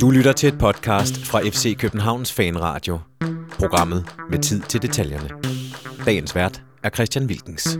[0.00, 2.98] Du lytter til et podcast fra FC Københavns Fanradio.
[3.58, 5.30] Programmet med tid til detaljerne.
[6.06, 7.78] Dagens vært er Christian Wilkens.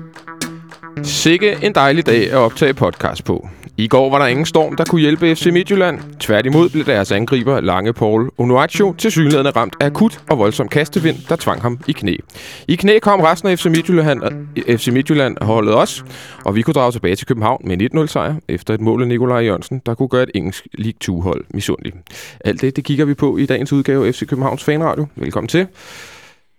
[1.02, 3.48] Sikke en dejlig dag at optage podcast på.
[3.76, 6.00] I går var der ingen storm, der kunne hjælpe FC Midtjylland.
[6.20, 11.16] Tværtimod blev deres angriber Lange Paul Onuachu til synligheden ramt af akut og voldsom kastevind,
[11.28, 12.16] der tvang ham i knæ.
[12.68, 14.22] I knæ kom resten af FC Midtjylland,
[14.78, 16.04] FC Midtjylland holdet os,
[16.44, 19.08] og vi kunne drage tilbage til København med en 1-0 sejr efter et mål af
[19.08, 21.96] Nikolaj Jørgensen, der kunne gøre et engelsk League 2-hold misundeligt.
[22.44, 25.06] Alt det, det kigger vi på i dagens udgave af FC Københavns Fanradio.
[25.16, 25.66] Velkommen til.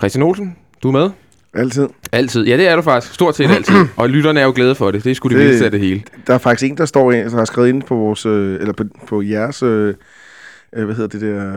[0.02, 1.10] Christian Olsen, du er med.
[1.54, 1.88] Altid.
[2.12, 2.46] Altid.
[2.46, 3.14] Ja, det er du faktisk.
[3.14, 3.76] Stort set altid.
[3.98, 5.04] Og lytterne er jo glade for det.
[5.04, 6.02] Det er sgu det, det vildeste af det hele.
[6.28, 8.74] Der er faktisk en, der står ind, der har skrevet ind på vores, øh, eller
[8.74, 9.94] på, på jeres, øh,
[10.76, 11.54] øh hvad hedder det der,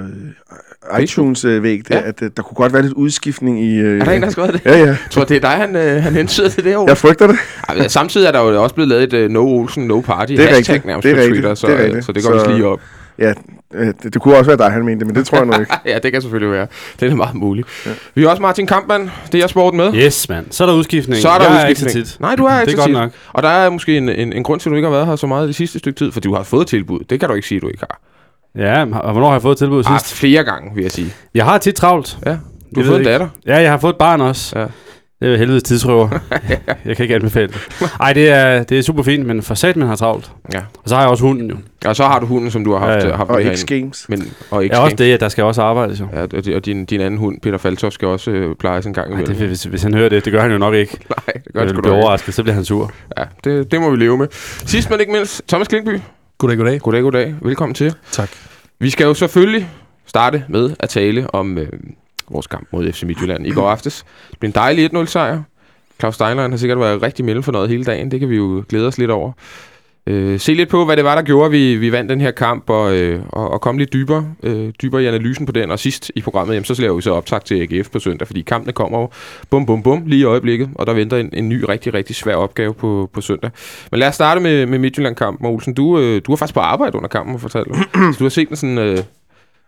[0.96, 2.08] øh, iTunes-væg, der, Ja.
[2.08, 3.76] at øh, der kunne godt være lidt udskiftning i...
[3.78, 4.60] Øh, Er der en, der har skrevet det?
[4.64, 4.86] Ja, ja.
[4.86, 7.36] Jeg tror, det er dig, han, øh, han hensyder til det her Jeg frygter det.
[7.68, 10.40] Ej, Samtidig er der jo også blevet lavet et uh, No Olsen, No Party Det
[10.40, 10.84] er hashtag rigtigt.
[10.86, 11.34] nærmest Det er på rigtigt.
[11.34, 12.04] Twitter, så, Det er øh, rigtigt.
[12.04, 12.80] så det går Så- vi lige op.
[13.22, 13.32] Ja,
[13.74, 15.72] øh, det, det kunne også være dig, han mente, men det tror jeg nu ikke.
[15.92, 16.66] ja, det kan selvfølgelig være.
[17.00, 17.68] Det er meget muligt.
[17.86, 17.90] Ja.
[18.14, 19.10] Vi har også Martin Kampmann.
[19.32, 19.94] Det er sporten med.
[19.94, 20.46] Yes, mand.
[20.50, 21.22] Så er der udskiftning.
[21.22, 21.94] Så er der jeg udskiftning.
[21.94, 22.20] Er ikke tit.
[22.20, 22.94] Nej, du er ikke Det er godt tit.
[22.96, 23.10] nok.
[23.32, 25.16] Og der er måske en, en, en grund til, at du ikke har været her
[25.16, 27.00] så meget det sidste stykke tid, for du har fået tilbud.
[27.10, 28.00] Det kan du ikke sige, at du ikke har.
[28.56, 30.14] Ja, og hvornår har jeg fået tilbud Ah, sidst?
[30.14, 31.12] flere gange, vil jeg sige.
[31.34, 32.18] Jeg har tit travlt.
[32.26, 32.30] Ja.
[32.30, 32.36] Du
[32.76, 33.28] Jeg har fået en datter.
[33.46, 34.58] Ja, jeg har fået et barn også.
[34.58, 34.66] Ja.
[35.22, 36.08] Det er jo helvedes tidsrøver.
[36.84, 37.90] jeg kan ikke anbefale det.
[38.00, 40.30] Ej, det er, det er super fint, men for sat, man har travlt.
[40.52, 40.58] Ja.
[40.58, 41.56] Og så har jeg også hunden jo.
[41.86, 43.62] Og så har du hunden, som du har haft, Ja, ja, haft Og med X
[43.62, 43.80] herinde.
[43.80, 44.06] Games.
[44.08, 46.08] Men, og ikke Ja, også det, at der skal også arbejdes jo.
[46.12, 48.94] Ja, og di- og din, din anden hund, Peter Faltoft, skal også øh, plejes en
[48.94, 49.36] gang Ej, imellem.
[49.36, 50.92] det, hvis, hvis han hører det, det gør han jo nok ikke.
[51.26, 51.90] Nej, det gør vil sgu ikke.
[51.92, 52.92] overrasket, så bliver han sur.
[53.18, 54.26] Ja, det, det må vi leve med.
[54.66, 56.00] Sidst men ikke mindst, Thomas Klinkby.
[56.38, 56.80] Goddag, goddag.
[56.80, 57.34] Goddag, goddag.
[57.42, 57.94] Velkommen til.
[58.12, 58.30] Tak.
[58.80, 59.68] Vi skal jo selvfølgelig
[60.06, 61.68] starte med at tale om øh,
[62.30, 64.04] vores kamp mod FC Midtjylland i går aftes.
[64.30, 65.42] Det blev en dejlig 1-0 sejr.
[66.00, 68.10] Claus Steinlein har sikkert været rigtig noget hele dagen.
[68.10, 69.32] Det kan vi jo glæde os lidt over.
[70.06, 72.30] Øh, se lidt på, hvad det var, der gjorde, at vi, vi vandt den her
[72.30, 75.70] kamp, og, øh, og, og komme lidt dybere, øh, dybere i analysen på den.
[75.70, 78.42] Og sidst i programmet, jamen, så laver vi så optag til AGF på søndag, fordi
[78.42, 79.08] kampene kommer jo
[79.50, 82.34] bum, bum, bum lige i øjeblikket, og der venter en, en ny, rigtig, rigtig svær
[82.34, 83.50] opgave på, på søndag.
[83.90, 85.46] Men lad os starte med, med Midtjylland-kampen.
[85.46, 87.74] Olsen, du, øh, du var faktisk på arbejde under kampen, fortalte du.
[87.94, 88.78] så du har set den sådan...
[88.78, 88.98] Øh,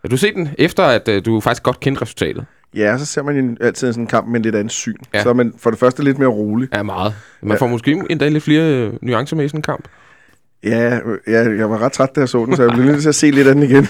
[0.05, 2.45] har du set den efter, at øh, du faktisk godt kendte resultatet?
[2.75, 4.95] Ja, så ser man jo altid sådan en kamp med en lidt anden syn.
[5.13, 5.23] Ja.
[5.23, 6.69] Så er man for det første lidt mere rolig.
[6.73, 7.13] Ja, meget.
[7.41, 7.57] Man Ja.
[7.57, 9.87] får måske endda lidt flere øh, nuancer med i sådan en kamp.
[10.65, 13.09] Ja, ja, jeg var ret træt, da jeg så den, så jeg blev nødt til
[13.09, 13.87] at se lidt af den igen.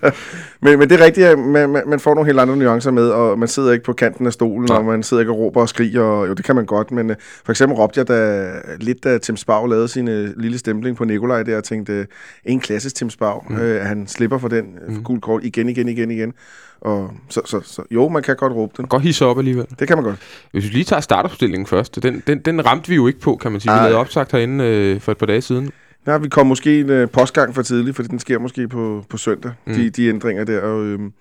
[0.62, 3.08] men, men det er rigtigt, at man, man, man får nogle helt andre nuancer med,
[3.08, 4.78] og man sidder ikke på kanten af stolen, Nej.
[4.78, 7.10] og man sidder ikke og råber og skriger, og jo, det kan man godt, men
[7.10, 10.96] øh, for eksempel råbte jeg da lidt, da Tim Spau lavede sin øh, lille stempling
[10.96, 12.06] på Nikolaj der, og tænkte, øh,
[12.44, 13.56] en klassisk Tim Spau, mm.
[13.56, 16.32] øh, han slipper for den øh, for gul kort igen, igen, igen, igen.
[16.80, 18.86] Og så, så, så jo, man kan godt råbe den.
[18.86, 19.66] Godt hisse op alligevel.
[19.78, 20.16] Det kan man godt.
[20.52, 23.52] Hvis vi lige tager startopstillingen først, den, den, den ramte vi jo ikke på, kan
[23.52, 23.72] man sige.
[23.72, 23.82] Vi Ej.
[23.82, 25.70] lavede opsagt herinde øh, for et par dage siden.
[26.06, 29.16] Ja, vi kom måske en øh, postgang for tidligt, for den sker måske på, på
[29.16, 29.72] søndag, Mm.
[29.74, 30.60] de, de ændringer der.
[30.60, 31.12] Og, øhm,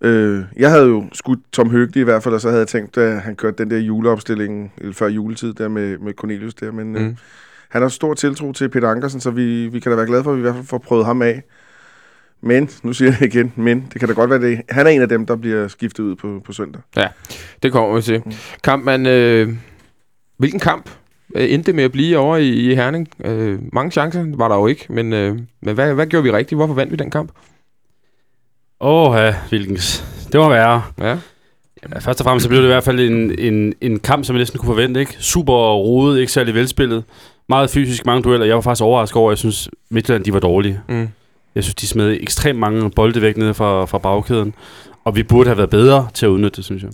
[0.00, 2.98] øh, jeg havde jo skudt Tom Høgli i hvert fald, og så havde jeg tænkt,
[2.98, 6.72] at han kørte den der juleopstilling øh, før juletid der med, med Cornelius der.
[6.72, 6.96] Men mm.
[6.96, 7.16] øh, Mm.
[7.68, 10.30] han har stor tiltro til Peter Ankersen, så vi, vi kan da være glade for,
[10.30, 11.42] at vi i hvert fald får prøvet ham af.
[12.40, 14.62] Men, nu siger jeg igen, men det kan da godt være det.
[14.68, 16.82] Han er en af dem, der bliver skiftet ud på, på søndag.
[17.62, 18.22] Det kommer vi til.
[18.26, 18.32] Mm.
[18.64, 19.48] Kamp, man, øh,
[20.38, 20.90] hvilken kamp
[21.36, 23.08] øh, endte med at blive over i, i Herning?
[23.24, 26.58] Øh, mange chancer var der jo ikke, men, øh, men hvad, hvad gjorde vi rigtigt?
[26.58, 27.30] Hvorfor vandt vi den kamp?
[28.80, 30.04] Åh, ja, Wilkens.
[30.32, 30.82] Det var værre.
[30.98, 31.16] Ja.
[31.94, 34.36] Ja, først og fremmest så blev det i hvert fald en, en, en kamp, som
[34.36, 35.00] jeg næsten kunne forvente.
[35.00, 35.16] Ikke?
[35.18, 37.04] Super rodet, ikke særlig velspillet.
[37.48, 38.46] Meget fysisk, mange dueller.
[38.46, 40.80] Jeg var faktisk overrasket over, at jeg synes, Midtjylland de var dårlige.
[40.88, 41.08] Mm.
[41.54, 44.54] Jeg synes, de smed ekstremt mange bolde væk nede fra, fra bagkæden.
[45.04, 46.90] Og vi burde have været bedre til at udnytte det, synes jeg.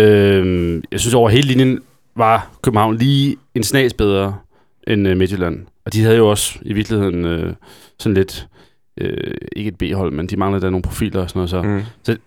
[0.00, 1.78] Øhm, jeg synes, over hele linjen
[2.16, 4.36] var København lige en snas bedre
[4.86, 5.66] end øh, Midtjylland.
[5.84, 7.54] Og de havde jo også i virkeligheden øh,
[7.98, 8.48] sådan lidt,
[9.00, 11.50] øh, ikke et B-hold, men de manglede der nogle profiler og sådan noget.
[11.50, 11.62] Så
[12.12, 12.18] Mm.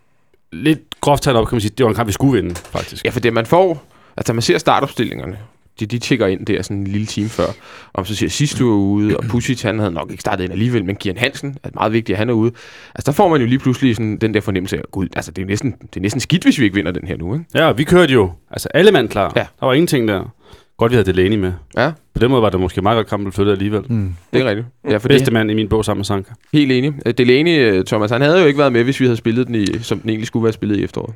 [0.51, 3.05] lidt groft taget op, kan man sige, det var en kamp, vi skulle vinde, faktisk.
[3.05, 3.83] Ja, for det man får,
[4.17, 5.37] altså man ser startopstillingerne,
[5.79, 7.45] de, de tjekker ind der sådan en lille time før,
[7.93, 10.53] og så siger sidst du er ude, og Pusic, han havde nok ikke startet ind
[10.53, 12.51] alligevel, men Kian Hansen er meget vigtigt, at han er ude.
[12.95, 15.41] Altså der får man jo lige pludselig sådan den der fornemmelse af, gud, altså det
[15.41, 17.45] er, næsten, det er næsten skidt, hvis vi ikke vinder den her nu, ikke?
[17.55, 19.33] Ja, og vi kørte jo, altså alle mand klar.
[19.35, 19.45] Ja.
[19.59, 20.33] Der var ingenting der.
[20.77, 21.53] Godt, vi havde Delaney med.
[21.77, 23.81] Ja, På den måde var det måske meget godt kampen flyttet alligevel.
[23.89, 24.15] Mm.
[24.33, 24.67] det er rigtigt.
[24.89, 26.31] Ja, fordi, Bedste mand i min bog sammen med Sanka.
[26.53, 26.93] helt enig.
[27.05, 29.55] Øh, Delaney, øh, Thomas, han havde jo ikke været med, hvis vi havde spillet den
[29.55, 31.13] i, som den egentlig skulle være spillet i efteråret.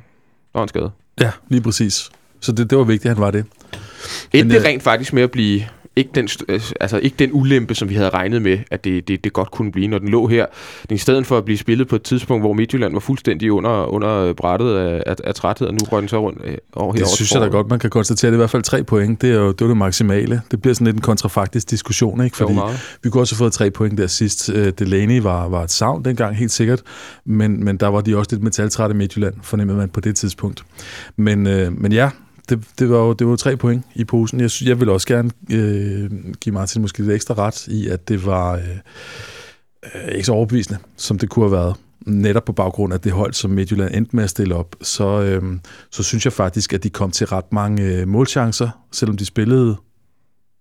[0.52, 0.90] Der var han skadet.
[1.20, 2.10] Ja, lige præcis.
[2.40, 3.44] Så det, det var vigtigt, at han var det.
[4.32, 5.62] Endte det øh, rent faktisk med at blive
[5.98, 9.24] ikke den, øh, altså ikke den ulempe, som vi havde regnet med, at det, det,
[9.24, 10.46] det godt kunne blive, når den lå her.
[10.88, 13.84] Den, I stedet for at blive spillet på et tidspunkt, hvor Midtjylland var fuldstændig under,
[13.84, 17.08] under brættet af, af, af træthed, og nu røg den så rundt øh, over Det
[17.08, 18.30] synes jeg da godt, man kan konstatere.
[18.30, 19.22] Det er i hvert fald tre point.
[19.22, 20.42] Det er jo det, er det maksimale.
[20.50, 22.36] Det bliver sådan lidt en kontrafaktisk diskussion, ikke?
[22.36, 22.54] Fordi
[23.02, 24.50] vi kunne også have fået tre point der sidst.
[24.54, 26.82] Øh, Delaney var, var et savn dengang, helt sikkert.
[27.24, 30.64] Men, men der var de også lidt metaltrætte Midtjylland, fornemmede man på det tidspunkt.
[31.16, 32.10] Men, øh, men ja,
[32.48, 34.40] det, det, var jo, det var jo tre point i posen.
[34.40, 36.10] Jeg, jeg vil også gerne øh,
[36.40, 38.62] give Martin måske lidt ekstra ret i, at det var øh,
[39.94, 41.74] øh, ikke så overbevisende, som det kunne have været.
[42.06, 45.42] Netop på baggrund af det hold, som Midtjylland endte med at stille op, så, øh,
[45.90, 49.76] så synes jeg faktisk, at de kom til ret mange øh, målchancer, selvom de spillede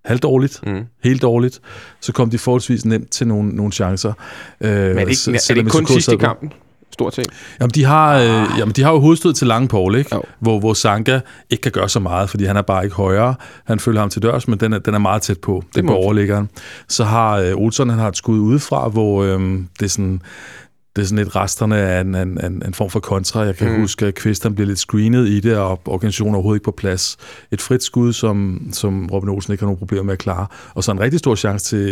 [0.06, 0.84] halvdårligt, Mm.
[1.04, 1.60] helt dårligt,
[2.02, 4.14] så kom de forholdsvis nemt til nogle, nogle chancer.
[4.62, 6.52] Øh, Men er det ikke, er det ikke kun sidst i kampen?
[6.92, 7.28] Stort set.
[7.60, 10.16] Jamen, de har, øh, jamen, de har jo hovedstød til lange Paul, ikke?
[10.16, 10.22] Jo.
[10.40, 11.20] Hvor, hvor Sanka
[11.50, 13.36] ikke kan gøre så meget, fordi han er bare ikke højere.
[13.66, 15.64] Han følger ham til dørs, men den er, den er meget tæt på.
[15.76, 16.50] Det må på overliggeren.
[16.88, 19.40] Så har øh, Olsen, han har et skud udefra, hvor øh,
[19.80, 20.22] det er sådan...
[20.98, 23.40] Det er sådan lidt resterne af en, en, en, en form for kontra.
[23.40, 23.80] Jeg kan Mm.
[23.82, 26.72] huske, at Kvist han bliver lidt screenet i det, og organisationen er overhovedet ikke på
[26.72, 27.18] plads.
[27.52, 30.48] Et frit skud, som, som Robin Olsen ikke har nogen problemer med at klare.
[30.74, 31.90] Og så en rigtig stor chance til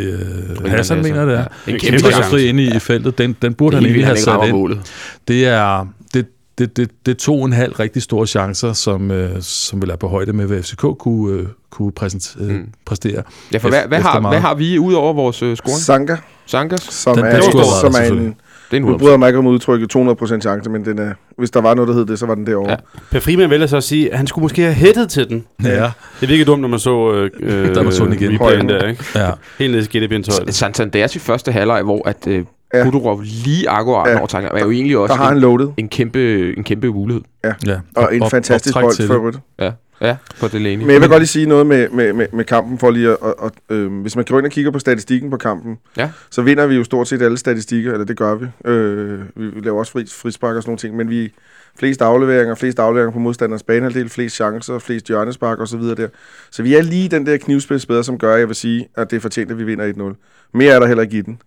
[0.66, 1.38] øh, Hassan, mener det er.
[1.38, 1.40] Ja.
[1.40, 1.46] Ja.
[1.68, 2.30] En En kæmpe kæmpe chance.
[2.30, 3.18] fri inde i, i feltet.
[3.18, 4.52] Den, den burde Det han egentlig have sat ind.
[4.52, 4.80] målet.
[5.28, 6.26] Det er, det,
[6.58, 9.90] det, det, det er to og en halv rigtig store chancer, som, øh, som vil
[9.90, 12.68] er på højde med, hvad FCK kunne, øh, kunne præsent, øh, Mm.
[12.86, 13.24] præstere.
[13.54, 14.34] Ja, for hvad, hvad, har, meget.
[14.36, 15.80] hvad har vi ud over vores øh, scoring?
[15.80, 16.16] Sanka,
[16.46, 16.82] Sankas?
[16.82, 17.42] som Den- er,
[17.82, 18.36] som er en...
[18.72, 18.98] Det er en Nu 100%.
[18.98, 21.88] bryder jeg mig ikke om udtrykket 200% chance, men den er, hvis der var noget,
[21.88, 22.72] der hed det, så var den derovre.
[22.72, 22.76] Ja.
[23.12, 25.46] Per Frimand vælger så at sige, at han skulle måske have hættet til den.
[25.64, 25.92] Ja,
[26.22, 28.32] Det virkede dumt, når man så øh, øh, Da man så den igen.
[28.34, 29.04] replayen der, ikke?
[29.16, 29.30] ja.
[29.60, 30.54] Helt ned i skidtebindtøjet.
[30.56, 32.44] Santanders i første halvleg, hvor at øh,
[32.78, 32.84] Ja.
[32.84, 34.12] Kudorov lige akkurat Ja.
[34.14, 34.18] ja.
[34.20, 36.88] over tanken, er jo egentlig også Der har han en, loadet, en, kæmpe, en kæmpe
[36.88, 37.24] mulighed.
[37.44, 37.54] ja.
[37.96, 39.40] og en Op- fantastisk bold til for det.
[39.60, 40.84] Ja, ja for Delaney.
[40.86, 43.18] Men jeg vil godt lige sige noget med, med, med, med kampen, for lige at,
[43.24, 43.34] at,
[43.70, 46.10] at øh, hvis man går ind og kigger på statistikken på kampen, Ja.
[46.30, 48.46] så vinder vi jo stort set alle statistikker, eller det gør vi.
[48.72, 51.34] Øh, vi, vi laver også fri, frispark og sådan nogle ting, men vi
[51.80, 56.08] flest afleveringer, flest afleveringer på modstanders banehalvdel, flest chancer, flest hjørnespark og så videre der.
[56.52, 59.22] Så vi er lige den der knivspidsbedre, som gør, jeg vil sige, at det er
[59.22, 60.50] fortjent, at vi vinder 1-0.
[60.54, 61.40] Mere er der heller ikke i den.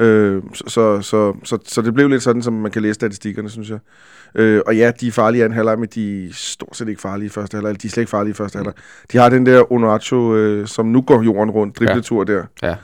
[0.00, 3.50] Øh, så, så, så, så, så det blev lidt sådan, som man kan læse statistikkerne,
[3.50, 3.78] synes jeg.
[4.34, 7.00] Øh, og ja, de er farlige i anden halvleg, men de er stort set ikke
[7.00, 7.82] farlige i første halvleg.
[7.82, 8.74] De er slet ikke farlige i første halvleg.
[9.12, 12.42] De har den der Onoacho, øh, som nu går jorden rundt, dribletur der.
[12.62, 12.74] Ja.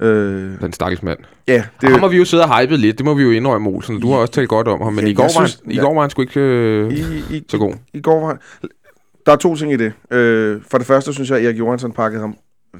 [0.00, 1.18] Øh, Den stakkels mand.
[1.48, 1.88] ja, Det...
[1.90, 4.00] Ham har vi jo siddet og hypet lidt, det må vi jo indrømme, Olsen.
[4.00, 5.76] Du har også talt godt om ham, men Ja, i, går var synes- han, i
[5.78, 7.74] går var han sgu ikke øh, i, i, så god.
[7.94, 8.38] I går var han...
[9.26, 9.92] Der er to ting i det.
[10.10, 12.34] Øh, for det første synes jeg, at Erik Johansson pakkede ham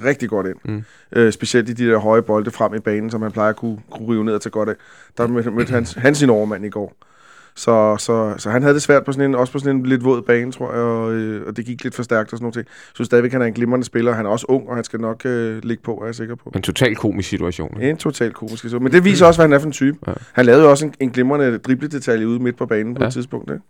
[0.04, 0.56] rigtig godt ind.
[0.64, 0.84] Mm.
[1.12, 3.78] Øh, specielt i de der høje bolde frem i banen, som han plejer at kunne,
[3.90, 4.74] kunne rive ned og tage godt af.
[5.18, 6.94] Der mødte, mødte han, han sin overmand i går.
[7.56, 10.04] Så, så, så han havde det svært på sådan en, også på sådan en lidt
[10.04, 12.56] våd bane, tror jeg, og, øh, og det gik lidt for stærkt og sådan noget.
[12.56, 14.12] Jeg synes stadigvæk, han er en glimrende spiller.
[14.12, 16.52] Han er også ung, og han skal nok øh, ligge på, er jeg sikker på.
[16.54, 17.76] En total komisk situation.
[17.76, 17.90] ikke?
[17.90, 18.82] En totalt komisk situation.
[18.82, 19.98] Men det viser også, hvad han er for en type.
[20.06, 20.12] Ja.
[20.32, 23.06] Han lavede jo også en, en glimrende dribledetalje ude midt på banen på Ja.
[23.06, 23.50] et tidspunkt.
[23.50, 23.62] Ikke?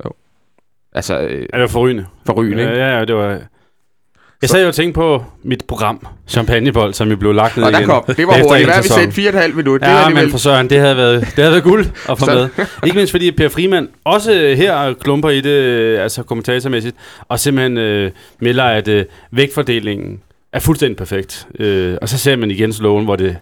[0.92, 2.06] Altså, øh, det var forrygende.
[2.26, 2.74] forrygende, ikke?
[2.74, 3.40] Ja, ja, det var...
[4.42, 7.72] Jeg sad jo og tænkte på mit program, Champagnebold, som jo blev lagt ned Og
[7.72, 7.88] der igen.
[7.90, 8.68] kom, det var hurtigt.
[8.68, 9.14] Hvad vi sendt?
[9.14, 9.80] Fire og et halvt minut.
[9.80, 12.26] det Ja, men alligevel- for søren, det havde været, det havde været guld at få
[12.26, 12.48] med.
[12.84, 16.96] Ikke mindst fordi Per Frimand også her klumper i det, altså kommentatormæssigt,
[17.28, 18.10] og simpelthen øh,
[18.40, 20.20] melder, at øh, vægtfordelingen
[20.52, 21.46] er fuldstændig perfekt.
[21.60, 23.36] Øh, og så ser man igen sloven, hvor det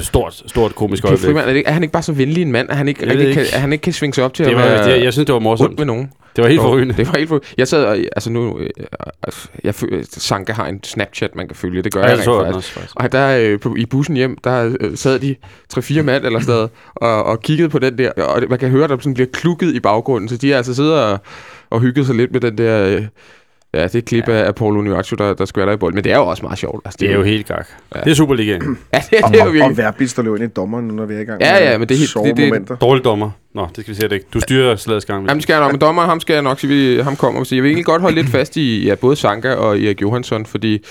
[0.00, 1.24] stort, stort komisk øjeblik.
[1.26, 3.18] Frimand, er, det, er han ikke bare så venlig en mand, at han ikke, Jeg
[3.18, 3.54] ved kan, ikke.
[3.54, 5.32] at han ikke kan svinge sig op til Det at være det, jeg synes, det
[5.32, 5.78] var morsomt.
[5.78, 6.10] med nogen?
[6.36, 6.94] Det var helt forrygende.
[6.96, 7.54] Det var helt forrygende.
[7.58, 8.70] Jeg sad og, altså nu, øh,
[9.22, 11.82] altså, jeg føler, Sanka har en Snapchat, man kan følge.
[11.82, 12.76] Det gør Ja, jeg det så rent jeg faktisk.
[12.76, 12.92] også.
[12.96, 15.36] Og der øh, på, i bussen hjem, der øh, sad de
[15.68, 18.96] tre-fire mand eller sådan og, og kiggede på den der, og man kan høre, der
[18.98, 21.18] sådan bliver klukket i baggrunden, så de har altså siddet og,
[21.70, 23.02] og hygget sig lidt med den der, øh,
[23.74, 24.32] ja, det klip ja.
[24.32, 25.94] af Apollo Nuaccio, der, der skvatter i bold.
[25.94, 26.82] Men det er jo også meget sjovt.
[26.84, 27.66] Altså, Det er jo helt gak.
[27.94, 28.00] Ja.
[28.00, 28.78] Det er Superligaen.
[28.94, 29.76] Ja, det, Og, det er jo og, og virkelig.
[29.76, 31.88] Verbitz, der løber ind i dommeren, nu når vi er i gang Ja, ja, men
[31.88, 32.76] det er helt- det- det- momenter.
[32.76, 33.30] Dårlig dommer.
[33.54, 34.26] Nå, det skal vi se ikke.
[34.34, 35.28] Du styrer slagets gang.
[35.28, 37.44] Jamen, skal jeg nok, men dommer, ham skal jeg nok sige, vi- ham kommer.
[37.44, 40.46] Så jeg vil egentlig godt holde lidt fast i ja, både Sanka og Erik Johansson,
[40.46, 40.84] fordi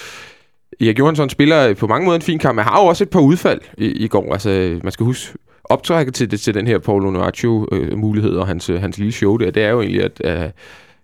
[0.81, 3.19] Erik Johansson spiller på mange måder en fin kamp, men har jo også et par
[3.19, 4.33] udfald i, i går.
[4.33, 5.33] Altså, man skal huske,
[5.63, 9.51] optrækket til, det, til den her Paulo Noaccio-mulighed og hans, øh, hans lille show der,
[9.51, 10.49] det er jo egentlig, at, øh,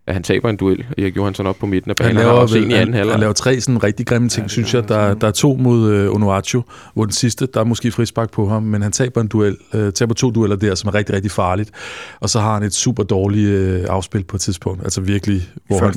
[0.08, 2.08] at han taber en duel, Erik Johansson op på midten af banen.
[2.08, 4.30] Han Han, har laver, også en i anden han, han laver tre sådan rigtig grimme
[4.30, 4.82] ting, Ja, synes jeg.
[4.82, 6.62] han Der, der er to mod øh, Onuachu,
[6.94, 9.94] hvor den sidste, der er måske frispark på ham, men han taber en duel, øh,
[9.94, 11.72] taber to dueller der, som er rigtig, rigtig farligt.
[12.20, 15.80] Og så har han et super dårligt øh, afspil på et tidspunkt, altså virkelig, hvor
[15.80, 15.94] han,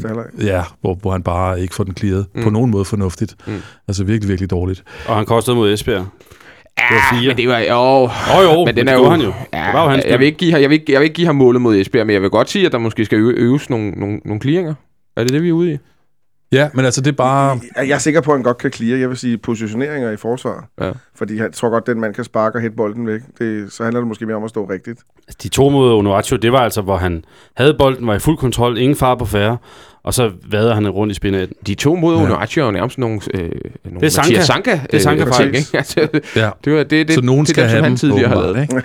[0.47, 2.43] ja, hvor, hvor han bare ikke får den clearet Mm.
[2.43, 3.37] på nogen måde fornuftigt.
[3.47, 3.53] Mm.
[3.89, 4.85] Altså virkelig, virkelig dårligt.
[5.09, 6.07] Og han kostede mod Esbjerg.
[6.79, 7.29] Ja, var fire.
[7.29, 7.59] men det var...
[7.59, 9.33] Jo, Åh oh, jo, men den det er jo, han jo.
[9.53, 11.15] Ja, Det var jo hans jeg, vil ikke give, jeg, vil ikke, jeg vil ikke
[11.15, 13.33] give ham målet mod Esbjerg, men jeg vil godt sige, at der måske skal øve,
[13.33, 14.75] øves nogle, nogle, nogle clearinger.
[15.17, 15.79] Er det det, vi er ude i?
[16.53, 17.61] Ja, men altså det er bare...
[17.77, 20.17] Jeg jeg er sikker på, at han godt kan clear, jeg vil sige, positioneringer i
[20.17, 20.69] forsvar.
[20.81, 20.91] Ja.
[21.17, 23.21] Fordi jeg tror godt, at den mand kan sparke og hætte bolden væk.
[23.39, 25.01] Det, så handler det måske mere om at stå rigtigt.
[25.29, 27.25] Altså, De to mod Onuachu, det var altså, hvor han
[27.57, 29.57] havde bolden, var i fuld kontrol, ingen far på færre,
[30.03, 31.57] og så vader han rundt i spinnetten.
[31.67, 32.23] De to mod Ja.
[32.23, 34.29] Onuachu er jo nærmest nogle, øh, nogle Det er Sanka.
[34.31, 34.81] Mathias Sanka.
[34.91, 35.71] Det er Sanka øh, faktisk.
[35.71, 35.79] ting?
[35.79, 36.51] Altså, Ja.
[36.65, 38.63] det, var, det, det, så nogen det, skal det, have han dem, tidligere har lavet.
[38.63, 38.75] ikke?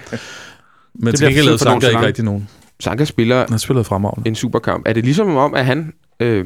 [0.96, 2.50] Men Det til gengæld lavede Sanka ikke rigtig nogen.
[2.80, 4.28] Sanka spiller Han spillede fremragende.
[4.30, 4.84] en superkamp.
[4.88, 6.46] Er det ligesom om, at han øh,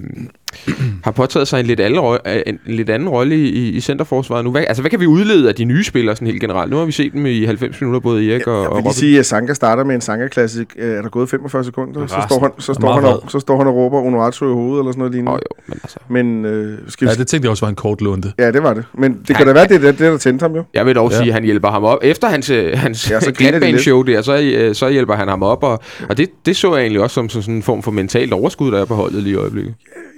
[1.04, 4.46] har påtaget sig en lidt, alle, øh, en, lidt anden rolle i, i, i centerforsvaret
[4.46, 4.52] nu?
[4.52, 6.72] Hvad, altså, hvad kan vi udlede af de nye spillere sådan helt generelt?
[6.72, 8.90] Nu har vi set dem i 90 minutter, både Erik og, Jeg og vil lige
[8.90, 8.94] Robin.
[8.94, 10.68] sige, at Sanka starter med en Sanka-klassik.
[10.78, 13.40] Øh, Er der gået 45 sekunder, så står, han, så, står Meget han, og, så
[13.40, 15.32] står han og råber Onuachu i hovedet, eller sådan noget lignende.
[15.32, 15.98] Åh, jo, men altså.
[16.10, 17.12] Men øh, skal vi...
[17.12, 18.32] Ja, det tænkte jeg også var en kort lunde.
[18.40, 18.84] Ja, det var det.
[18.94, 20.64] Men det kan da være, det er det, det der tændte ham jo.
[20.74, 21.16] Jeg vil dog Ja.
[21.16, 21.22] ja.
[21.22, 21.98] sige, at han hjælper ham op.
[22.04, 25.64] Efter hans, øh, hans Ja, ja, så glatbane-show der, så, så hjælper han ham op.
[25.64, 28.72] Og, og det, det så jeg egentlig også som sådan en form for mentalt overskud,
[28.72, 29.74] der er på holdet lige i øjeblikket.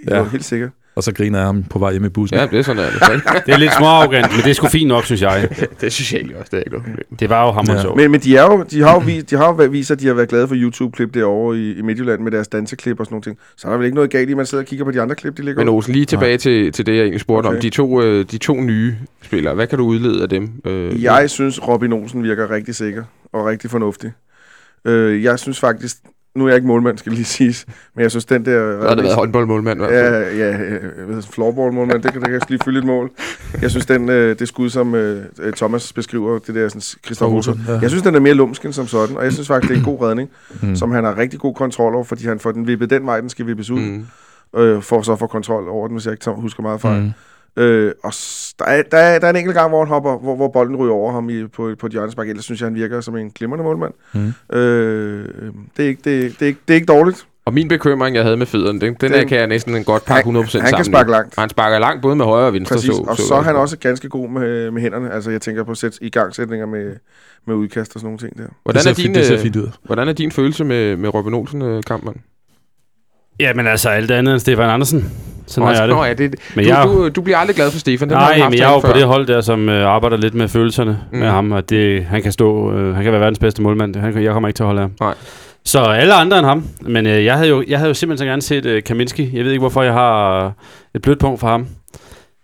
[0.09, 0.18] Ja.
[0.23, 0.29] Ja.
[0.29, 0.69] helt sikkert.
[0.95, 2.37] Og så griner jeg ham på vej hjem i bussen.
[2.37, 3.23] Ja, det er sådan, er det.
[3.45, 5.49] Det er lidt småarrogant, men det er sgu fint nok, synes jeg.
[5.81, 7.17] det synes jeg egentlig også, det er ikke noget problem.
[7.19, 7.93] Det var jo hammer Ja.
[7.95, 10.07] Men, men de, er jo, de har jo vist, de har jo vist, at de
[10.07, 13.23] har været glade for YouTube-klip derovre i, i Midtjylland med deres danseklip og sådan nogle
[13.23, 13.37] ting.
[13.57, 15.01] Så er der vel ikke noget galt i, at man sidder og kigger på de
[15.01, 15.69] andre klip, de ligger Men?
[15.69, 17.57] Olsen, lige tilbage til, til det, jeg egentlig spurgte okay.
[17.57, 17.57] Okay.
[17.57, 17.61] om.
[17.61, 20.49] De to, øh, de to nye spillere, hvad kan du udlede af dem?
[20.65, 24.11] Øh, Jeg synes, Robin Olsen virker rigtig sikker og rigtig fornuftig.
[24.85, 25.97] Øh, jeg synes faktisk,
[26.35, 28.81] nu er jeg ikke målmand, skal lige siges, men jeg synes, den der...
[28.81, 29.79] Så har det været håndboldmålmand.
[29.81, 30.37] i hvert fald.
[30.37, 30.57] Ja, ja,
[30.99, 33.11] jeg ved, floorball-målmand, det kan, det kan lige fylde et mål.
[33.61, 37.35] Jeg synes, den, øh, det skud, som øh, øh, Thomas beskriver, det der sådan, Christoffer
[37.37, 37.73] Olsen, Ja.
[37.81, 39.79] jeg synes, den er mere lumsk end som sådan, og jeg synes faktisk, det er
[39.79, 40.29] en god redning,
[40.61, 40.75] Mm.
[40.75, 43.29] som han har rigtig god kontrol over, fordi han får den vippet den vej, den
[43.29, 44.05] skal vippes ud, Mm.
[44.59, 47.01] øh, for så at få kontrol over den, hvis jeg ikke tager- husker meget fejl.
[47.01, 47.11] Mm.
[47.57, 48.13] Øh, og
[48.59, 50.75] der er, der, er, der er en enkelt gang, hvor han hopper, hvor, hvor bolden
[50.75, 52.29] ryger over ham i, på, på et hjørnespark.
[52.29, 53.93] Ellers synes jeg, han virker som en glimrende målmand.
[54.13, 54.57] Mm.
[54.57, 55.27] Øh,
[55.77, 57.25] det, er ikke, det, det, er ikke, det er ikke dårligt.
[57.45, 60.29] Og min bekymring, jeg havde med fødderne, den, den, Den- kan jeg næsten godt pakke
[60.29, 60.65] 100% Han, sammen.
[60.65, 61.37] han kan sparke langt.
[61.37, 62.75] Og han sparker langt, både med højre og venstre.
[62.75, 65.11] Præcis, så, og så er han også ganske god med, med hænderne.
[65.13, 66.95] Altså, jeg tænker på sæt, i gangsætninger med,
[67.47, 68.43] med udkast og sådan nogle ting der.
[68.63, 69.67] Hvordan er, din, det ser øh, fint ud.
[69.85, 72.15] hvordan er din følelse med, med Robin Olsen, øh, kampmand?
[73.39, 75.11] Ja, men altså alt andet end Stefan Andersen.
[75.49, 75.95] Sådan har jeg det.
[75.97, 78.09] Nå, ja, det Men du, jeg, du, du bliver aldrig glad for Stefan.
[78.09, 78.93] Den nej, men jeg er jo herinde på før.
[78.93, 81.17] det hold der, som øh, arbejder lidt med følelserne mm.
[81.17, 81.19] Mm.
[81.23, 83.95] med ham, at det, han kan stå, øh, han kan være verdens bedste målmand.
[83.95, 84.87] Han, jeg kommer ikke til at holde af.
[84.99, 85.13] Nej.
[85.65, 86.63] Så alle andre end ham.
[86.81, 89.29] Men øh, jeg, havde jo, jeg havde jo simpelthen så gerne set øh, Kaminski.
[89.37, 90.51] Jeg ved ikke, hvorfor jeg har øh,
[90.95, 91.67] et blødt punkt for ham.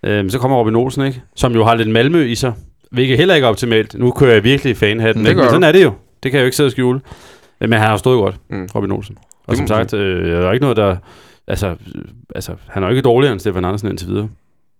[0.06, 1.22] Øh, så kommer Robin Olsen, ikke?
[1.36, 2.54] Som jo har lidt Malmø i sig.
[2.92, 3.94] Hvilket heller ikke er optimalt.
[4.00, 5.24] Nu kører jeg virkelig fanhatten.
[5.24, 5.42] Det ikke?
[5.42, 5.92] Men sådan er det jo.
[6.24, 7.00] Det kan jeg jo ikke sidde og skjule.
[7.62, 8.68] Øh, Men han har stået godt, Mm.
[8.76, 9.18] Robin Olsen.
[9.48, 10.96] Og Det som sagt, øh, der er ikke noget, der...
[11.48, 11.76] Altså,
[12.36, 14.30] altså, han er jo ikke dårligere end Stefan Andersen indtil videre.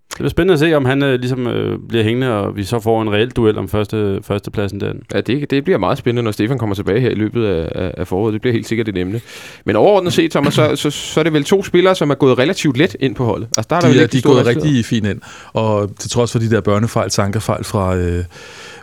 [0.10, 2.80] Det bliver spændende at se, om han øh, ligesom øh, bliver hængende, og vi så
[2.80, 4.94] får en reel duel om første, førstepladsen der.
[5.14, 7.94] Ja, det, det bliver meget spændende, når Stefan kommer tilbage her i løbet af, af,
[7.98, 8.34] af foråret.
[8.34, 9.22] Det bliver helt sikkert et emne.
[9.66, 12.38] Men overordnet set, Thomas, så, så, så er det vel to spillere, som er gået
[12.38, 13.48] relativt let ind på holdet.
[13.58, 15.22] Altså, der er der De, er, ikke de er gået rigtig fint ind.
[15.54, 18.24] Og til trods for de der børnefejl, tankefejl fra, øh,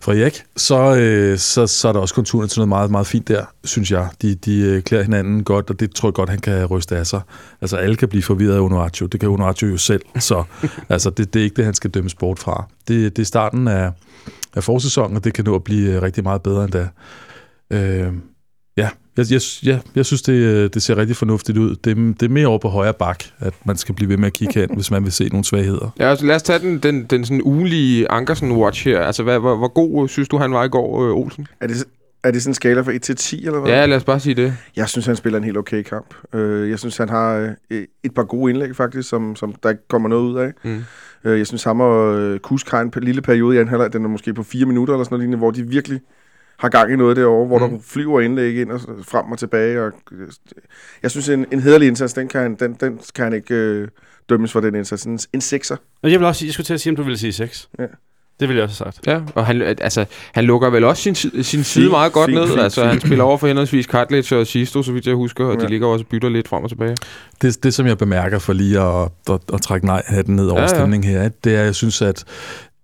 [0.02, 3.28] fra Erik, så, øh, så, så er der også konturen til noget meget, meget fint
[3.28, 4.08] der, synes jeg.
[4.22, 7.06] De, de øh, klæder hinanden godt, og det tror jeg godt, han kan ryste af
[7.06, 7.20] sig.
[7.60, 9.06] Altså, alle kan blive forvirret af Onuachu.
[9.06, 10.02] Det kan Onuachu jo selv.
[10.18, 10.44] Så
[10.88, 12.66] altså, det, det er ikke det, han skal dømmes bort fra.
[12.88, 13.90] Det, det er starten af,
[14.54, 16.88] af forsæsonen, og det kan nå at blive øh, rigtig meget bedre end da.
[17.70, 18.12] Øh,
[19.16, 21.76] jeg, jeg, jeg, jeg synes, det, øh, det ser rigtig fornuftigt ud.
[21.84, 24.26] Det, er- det er mere over på højre bak, at man skal blive ved med
[24.26, 25.90] at kigge hen, hvis man vil se nogle svagheder.
[25.98, 29.00] Ja, altså, lad os tage den, den, den sådan ugelige Ankersen-watch her.
[29.00, 31.46] Altså, hvad, hvor, hvor god øh, synes du, han var i går, øh, Olsen?
[31.60, 31.84] Er det,
[32.24, 33.70] er det sådan en skala fra 1 til 10, eller hvad?
[33.70, 34.54] Ja, lad os bare sige det.
[34.76, 36.14] Jeg synes, han spiller en helt okay kamp.
[36.34, 39.88] Øh, jeg synes, han har øh, et par gode indlæg, faktisk, som, som der ikke
[39.88, 40.52] kommer noget ud af.
[40.64, 40.84] Mm.
[41.24, 44.04] Øh, jeg synes, ham og øh, Kusk har en lille periode i anden halvleg, den
[44.04, 46.00] er måske på fire minutter eller sådan noget lignende, hvor de virkelig
[46.58, 47.70] har gang i noget derovre, hvor Mm.
[47.72, 49.82] der flyver indlæg ind og frem og tilbage.
[49.82, 49.92] Og,
[51.02, 53.88] jeg synes, en, en hederlig indsats, den kan den, den kan han ikke øh,
[54.28, 55.04] dømmes for den indsats.
[55.04, 55.76] En, en sekser.
[56.02, 57.68] Og jeg vil også sige, jeg skulle til at sige, om du ville sige 6.
[57.78, 57.84] Ja.
[58.40, 59.06] Det ville jeg også have sagt.
[59.06, 62.28] Ja, og han, altså, han lukker vel også sin, si- sin side Fint, meget godt
[62.28, 62.48] fint, ned.
[62.48, 62.90] fint, altså, fint.
[62.92, 65.64] han spiller over for henholdsvis Katlitz og Sisto, så vidt jeg husker, og Ja.
[65.64, 66.96] de ligger også og bytter lidt frem og tilbage.
[67.42, 70.54] Det, det som jeg bemærker for lige at, at, at trække nej hatten ned over
[70.60, 70.74] Ja, ja, ja.
[70.74, 70.80] ja.
[70.80, 72.24] stemningen her, det er, at jeg synes, at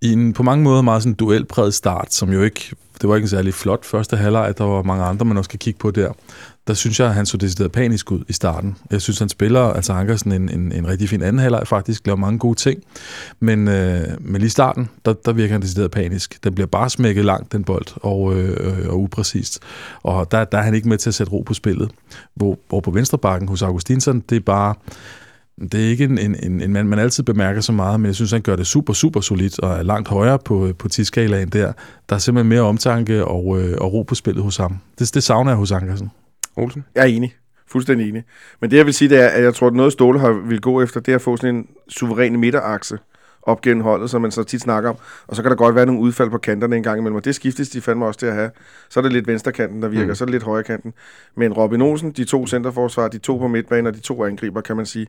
[0.03, 3.25] i en på mange måder meget sådan duelpræget start, som jo ikke, det var ikke
[3.25, 6.13] en særlig flot første halvleg, der var mange andre, man også skal kigge på der,
[6.69, 8.77] der synes jeg, at han så decideret panisk ud i starten.
[8.91, 12.17] Jeg synes, han spiller, altså Ankersen, en, en, en rigtig fin anden halvleg faktisk, laver
[12.17, 12.83] mange gode ting,
[13.41, 16.45] men, øh, men lige i starten, der, der virker han decideret panisk.
[16.45, 19.61] Den bliver bare smækket langt, den bold, og, øh, øh, og upræcist.
[20.03, 21.91] Og der, der er han ikke med til at sætte ro på spillet.
[22.35, 24.75] Hvor, hvor på venstre bakken hos Augustinsson, det er bare,
[25.61, 28.15] det er ikke en, en, en, en mand, man altid bemærker så meget, men jeg
[28.15, 31.73] synes, han gør det super, super solidt og er langt højere på, på tiskalaen der.
[32.09, 34.79] Der er simpelthen mere omtanke og, øh, og ro på spillet hos ham.
[34.99, 36.11] Det, det savner jeg hos Ankersen.
[36.57, 36.85] Olsen?
[36.95, 37.35] Jeg er enig.
[37.67, 38.25] Fuldstændig enig.
[38.61, 40.61] Men det, jeg vil sige, det er, at jeg tror, at noget Ståle har vil
[40.61, 42.99] gå efter, det er at få sådan en suveræn midterakse
[43.43, 44.97] op gennem holdet, som man så tit snakker om.
[45.27, 47.35] Og så kan der godt være nogle udfald på kanterne en gang imellem, og det
[47.35, 48.51] skiftes de fandme også til at have.
[48.89, 50.15] Så er det lidt venstrekanten, der virker, mm.
[50.15, 50.93] så er det lidt højrekanten.
[51.37, 54.77] Men Robin Olsen, de to centerforsvar, de to på midtbanen og de to angriber, kan
[54.77, 55.07] man sige,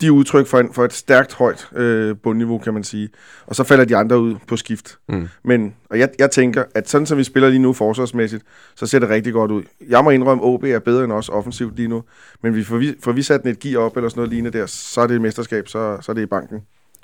[0.00, 3.08] de er udtryk for, en, for et stærkt højt øh, bundniveau, kan man sige.
[3.46, 4.98] Og så falder de andre ud på skift.
[5.08, 5.28] Mm.
[5.44, 8.42] Men, og jeg, jeg tænker, at sådan som vi spiller lige nu forsvarsmæssigt,
[8.76, 9.62] så ser det rigtig godt ud.
[9.88, 12.02] Jeg må indrømme, at OB er bedre end os offensivt lige nu.
[12.42, 14.58] Men vi får, vi, får vi sat den et gear op eller sådan noget lignende
[14.58, 16.58] der, så er det et mesterskab, så, så er det i banken.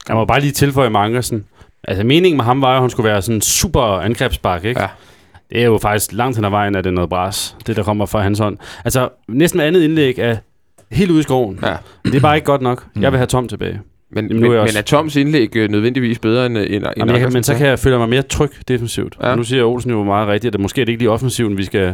[0.08, 1.44] Jeg må bare lige tilføje med Ankersen.
[1.84, 4.80] Altså, meningen med ham var jo, at han skulle være sådan en super angrebsbak, ikke?
[4.80, 4.88] Ja.
[5.50, 7.82] Det er jo faktisk langt hen ad vejen, at det er noget bras, det der
[7.82, 8.58] kommer fra hans hånd.
[8.84, 10.36] Altså, næsten andet indlæg er
[10.92, 11.58] helt ude i skoven.
[11.62, 11.76] Ja.
[12.04, 12.84] Det er bare ikke godt nok.
[13.00, 13.80] Jeg vil have Tom tilbage.
[14.12, 16.66] Men, Jamen, nu er jeg men også- er Toms indlæg øh, nødvendigvis bedre end, end,
[16.66, 17.32] end Jamen, jeg kan, Ankersen?
[17.32, 19.16] men så kan jeg føle mig mere tryg defensivt.
[19.22, 19.28] Ja.
[19.28, 19.34] Ja.
[19.34, 21.64] Nu siger Olsen jo meget rigtigt, at det måske er det ikke lige offensiven, vi
[21.64, 21.88] skal,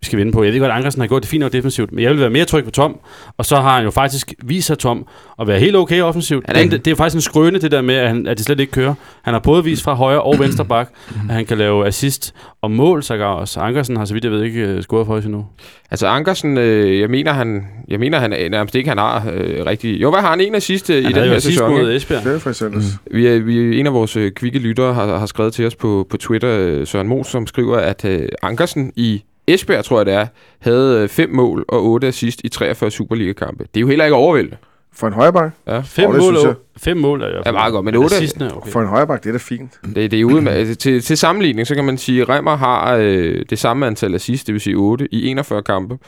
[0.00, 0.42] vi skal vinde på.
[0.44, 2.30] Jeg ved godt, at Ankersen har gjort det fint nok defensivt, men jeg vil være
[2.30, 2.98] mere tryg på Tom.
[3.38, 5.06] Og så har han jo faktisk vist sig Tom
[5.40, 6.44] at være helt okay offensivt.
[6.48, 8.60] Er Det, det er faktisk en skrøne, det der med, at, han, at det slet
[8.60, 8.94] ikke kører.
[9.22, 10.90] Han har både vist fra højre og venstre bak,
[11.28, 13.60] at han kan lave assist og mål, så også.
[13.60, 15.46] Ankersen har så vidt jeg ved ikke øh, scoret for os endnu.
[15.90, 20.02] Altså Ankersen, øh, jeg mener han, jeg mener han nærmest ikke han har øh, rigtig.
[20.02, 21.70] Jo, hvad har han en af sidste i Han den havde jo her sæson?
[21.70, 21.92] mod?
[21.92, 22.24] Esbjerg.
[22.24, 22.80] Det er for eksempel.
[22.80, 23.16] Mm.
[23.16, 26.06] Vi er, vi, en af vores øh, kvikke lyttere har, har skrevet til os på,
[26.10, 30.14] på Twitter, øh, Søren Mos, som skriver, at øh, Ankersen i Esbjerg, tror jeg det
[30.14, 30.26] er,
[30.60, 33.64] havde øh, fem mål og otte assist i 43 Superliga-kampe.
[33.64, 34.56] Det er jo heller ikke overvældende.
[34.98, 35.54] For en højreback?
[35.66, 35.80] Ja.
[35.80, 36.46] Fem, mål, jeg.
[36.48, 37.42] og, fem mål er.
[37.46, 38.70] Ja, meget godt, men otte- Assisten er okay.
[38.70, 39.72] For en højreback, det er da fint.
[39.94, 42.56] Det, det er ude med, altså, til, til sammenligning, så kan man sige, at Remmer
[42.56, 45.98] har øh, det samme antal assist, det vil sige 8 i 41 kampe.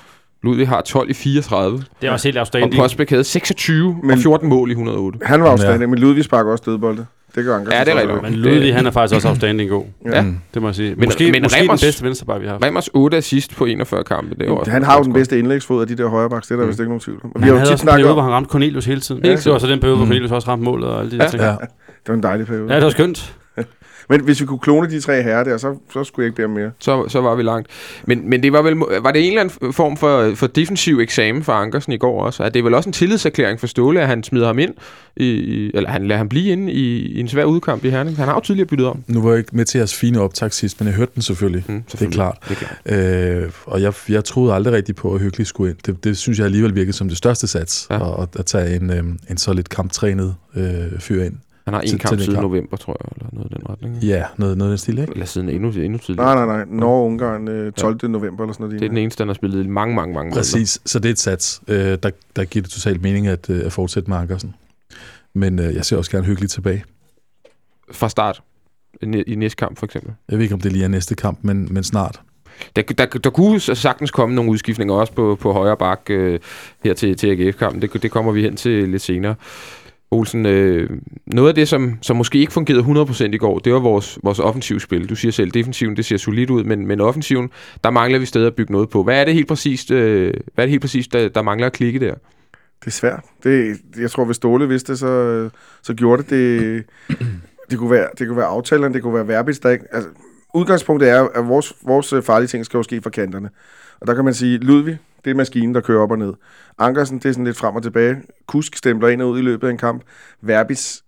[0.43, 1.83] Ludvig har 12 i 34.
[2.01, 2.77] Det er også helt Og afstændigt.
[2.81, 5.19] Postbæk havde 26 men, og 14 mål i 108.
[5.23, 5.53] Han var Ja.
[5.53, 7.07] afstændig, men Ludvig sparker også dødbolde.
[7.35, 7.79] Det gør Ankersen.
[7.79, 8.11] Ja, det er rigtigt.
[8.19, 8.23] også.
[8.31, 9.85] Men Ludvig, han er faktisk også afstanding god.
[10.13, 10.25] Ja.
[10.55, 10.95] Det må jeg sige.
[10.95, 12.65] Men- måske men måske Remmers- den bedste venstreback, vi har haft.
[12.65, 14.35] Remmers 8 assist på 41 kampe.
[14.35, 15.21] Det er også Han har jo også den godt.
[15.21, 16.69] bedste indlægsfod af de der højrebacks, det er der Mm.
[16.69, 17.31] vist ikke nogen tvivl om.
[17.35, 18.85] Vi han har jo havde tit også en snakket periode, om, hvor han ramte Cornelius
[18.85, 19.23] hele tiden.
[19.23, 20.07] Det var så den periode, hvor.
[20.07, 21.31] Cornelius også ramte målet og alle de der Ja.
[21.31, 21.43] ting.
[21.43, 21.49] Ja.
[21.51, 22.69] det var en dejlig periode.
[22.71, 23.35] Ja, det var skønt.
[24.11, 26.45] Men hvis vi kunne klone de tre herrer der, så, så skulle jeg ikke bede
[26.45, 26.71] om mere.
[26.79, 27.69] Så, så var vi langt.
[28.05, 31.43] Men, men det var vel var det en eller anden form for, for defensiv eksamen
[31.43, 32.43] for Ankersen i går også?
[32.43, 34.75] At det er vel også en tillidserklæring for Ståle, at han smider ham ind,
[35.17, 38.17] i, eller han lader ham blive inde i, i en svær udkamp i Herning.
[38.17, 39.05] Han har jo tidligere byttet om.
[39.07, 41.65] Nu var jeg ikke med til jeres fine optag sidst, men jeg hørte den selvfølgelig.
[41.69, 42.39] Mm, Det er klart.
[42.49, 43.43] Det er klart.
[43.43, 45.79] Øh, og jeg, jeg troede aldrig rigtigt på, at Hyggelig skulle ind.
[45.87, 48.23] Det, det synes jeg alligevel virkede som det største sats, ja.
[48.23, 51.35] at, at tage en, øh, en så lidt kamptrænet øh, fyr ind.
[51.65, 52.43] Han har en kamp siden kamp.
[52.43, 53.95] november, tror jeg, eller noget i den retning.
[53.97, 54.07] ikke?
[54.07, 55.13] Ja, noget, noget af den stil, ikke?
[55.13, 56.35] Eller siden endnu, endnu tidligere.
[56.35, 56.79] Nej, nej, nej.
[56.81, 58.09] Norge-Ungarn øh, 12.
[58.11, 58.81] november eller sådan noget.
[58.81, 60.41] Det er den eneste, han har spillet i mange, mange, mange måneder.
[60.41, 63.67] Præcis, så det er et sats, øh, der, der giver det totalt mening at, øh,
[63.67, 64.55] at fortsætte med Ankersen.
[65.35, 66.85] Men øh, jeg ser også gerne hyggeligt tilbage.
[67.93, 68.43] Fra start.
[69.03, 70.13] I, I næste kamp, for eksempel.
[70.29, 72.21] Jeg ved ikke, om det lige er næste kamp, men, men snart.
[72.77, 76.41] Der, der, der kunne sagtens komme nogle udskiftninger også på, på højre bak øh,
[76.85, 77.83] her til, til AGF-kampen.
[77.83, 79.35] Det, det kommer vi hen til lidt senere.
[80.11, 80.91] Olsen, øh,
[81.27, 84.39] noget af det, som, som måske ikke fungerede 100% i går, det var vores, vores
[84.39, 85.09] offensive spil.
[85.09, 87.51] Du siger selv, defensiven, det ser solidt ud, men, men offensiven,
[87.85, 89.03] der mangler vi stadig at bygge noget på.
[89.03, 91.73] Hvad er det helt præcist, øh, hvad er det helt præcist der, der mangler at
[91.73, 92.15] klikke der?
[92.81, 93.25] Det er svært.
[93.45, 95.49] Det, jeg tror, hvis Ståle vidste det, så,
[95.83, 96.85] så gjorde det det.
[97.71, 99.85] Det kunne være, det kunne være aftalerne, det kunne være Verbis, der ikke...
[99.93, 100.11] Altså,
[100.55, 103.51] udgangspunktet er, at vores, vores øh, farlige ting skal jo ske fra kanterne.
[104.01, 106.35] Og der kan man sige, Ludvig, det er maskinen, der kører op og ned.
[106.79, 108.23] Ankersen, det er sådan lidt frem og tilbage.
[108.47, 110.03] Kusk stempler ind og ud i løbet af en kamp.
[110.41, 111.03] Verbis,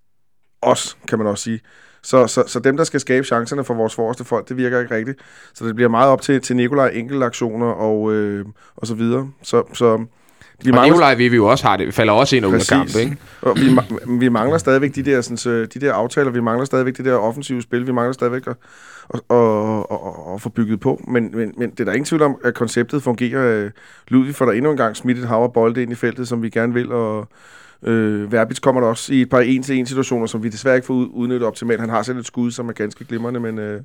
[0.60, 1.60] også, kan man også sige.
[2.02, 4.94] Så, så, så dem, der skal skabe chancerne for vores forreste folk, det virker ikke
[4.94, 5.18] rigtigt.
[5.54, 8.46] Så det bliver meget op til, til Nikolaj enkeltaktioner og, øh,
[8.76, 9.30] og så videre.
[9.42, 10.06] Så, så
[10.64, 12.68] vi Og Nikolaj vil vi jo også har det, falder også ind og Præcis.
[12.68, 13.16] kamp, ikke?
[13.42, 16.64] Og vi, ma- vi mangler stadigvæk de der, sådan, så, de der aftaler, vi mangler
[16.64, 18.54] stadigvæk det der offensive spil, vi mangler stadigvæk at,
[19.14, 19.36] at, at,
[19.90, 21.00] at, at få bygget på.
[21.08, 23.64] Men, men, men det er der ingen tvivl om, at konceptet fungerer.
[23.64, 23.70] Øh,
[24.08, 26.42] Ludvig får der endnu en gang smidt et hav af bolde ind i feltet, som
[26.42, 27.28] vi gerne vil, og
[27.86, 30.94] øh, Verbitz kommer der også i et par en-til-en situationer, som vi desværre ikke får
[30.94, 31.80] ud- udnyttet optimalt.
[31.80, 33.80] Han har selv et skud, som er ganske glimrende, men øh,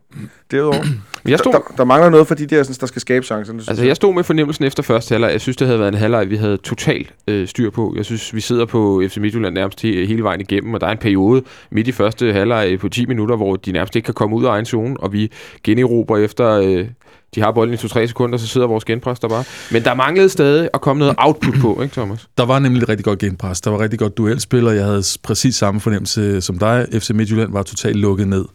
[0.52, 0.84] derudover,
[1.28, 3.60] Jeg stod, der, der, der mangler noget for de der, sådan, der skal skabe chancerne.
[3.60, 5.32] synes Altså, jeg stod med fornemmelsen efter første halvleg.
[5.32, 7.94] Jeg synes, det havde været en halvleg, vi havde totalt øh, styr på.
[7.98, 10.92] Jeg synes, vi sidder på FC Midtjylland nærmest he- hele vejen igennem, og der er
[10.92, 14.36] en periode midt i første halvleg på 10 minutter, hvor de nærmest ikke kan komme
[14.36, 15.32] ud af egen zone, og vi
[15.64, 16.50] generober efter...
[16.52, 16.88] Øh,
[17.36, 19.44] de har bolden i 2-3 sekunder, så sidder vores genpres der bare.
[19.72, 22.28] Men der manglede stadig at komme noget output på, ikke Thomas?
[22.38, 23.62] Der var nemlig et rigtig godt genpres.
[23.62, 26.88] Der var rigtig godt duelspil, og jeg havde præcis samme fornemmelse som dig.
[26.92, 28.46] FC Midtjylland var totalt lukket ned.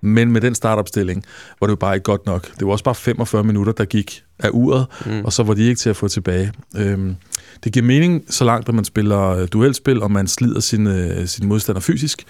[0.00, 1.24] Men med den startopstilling
[1.60, 2.58] var det jo bare ikke godt nok.
[2.58, 5.24] Det var også bare 45 minutter, der gik af uret, mm.
[5.24, 6.52] og så var de ikke til at få tilbage.
[6.76, 7.16] Øhm,
[7.64, 11.26] det giver mening så langt, at man spiller øh, duelspil, og man slider sin, øh,
[11.26, 12.24] sin modstander fysisk.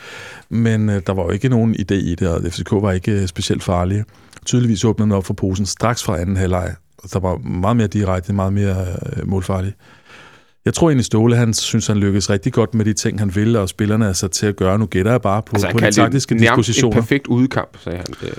[0.48, 3.26] Men øh, der var jo ikke nogen idé i det, og FCK var ikke øh,
[3.26, 4.04] specielt farlige.
[4.48, 6.74] Tydeligvis åbnede man op for posen straks fra anden halvleg,
[7.12, 9.74] der var meget mere direkte, meget mere øh, målfarlig.
[10.64, 13.56] Jeg tror egentlig, Ståle, han synes, han lykkes rigtig godt med de ting, han vil,
[13.56, 14.78] og spillerne er sat til at gøre.
[14.78, 17.00] Nu gætter jeg bare på, Altså, på de det taktiske nærmest en dispositioner.
[17.00, 18.30] perfekt udekamp, sagde han øh,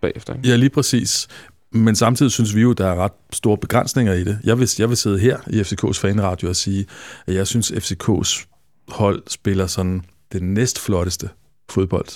[0.00, 0.34] bagefter.
[0.34, 0.48] ikke?
[0.48, 1.28] Ja, lige præcis.
[1.72, 4.38] Men samtidig synes vi jo, der er ret store begrænsninger i det.
[4.44, 6.86] Jeg vil, jeg vil sidde her i FCK's fanradio og sige,
[7.26, 8.46] at jeg synes, FCK's
[8.88, 10.02] hold spiller sådan
[10.32, 11.28] den næstflotteste
[11.70, 12.08] fodbold.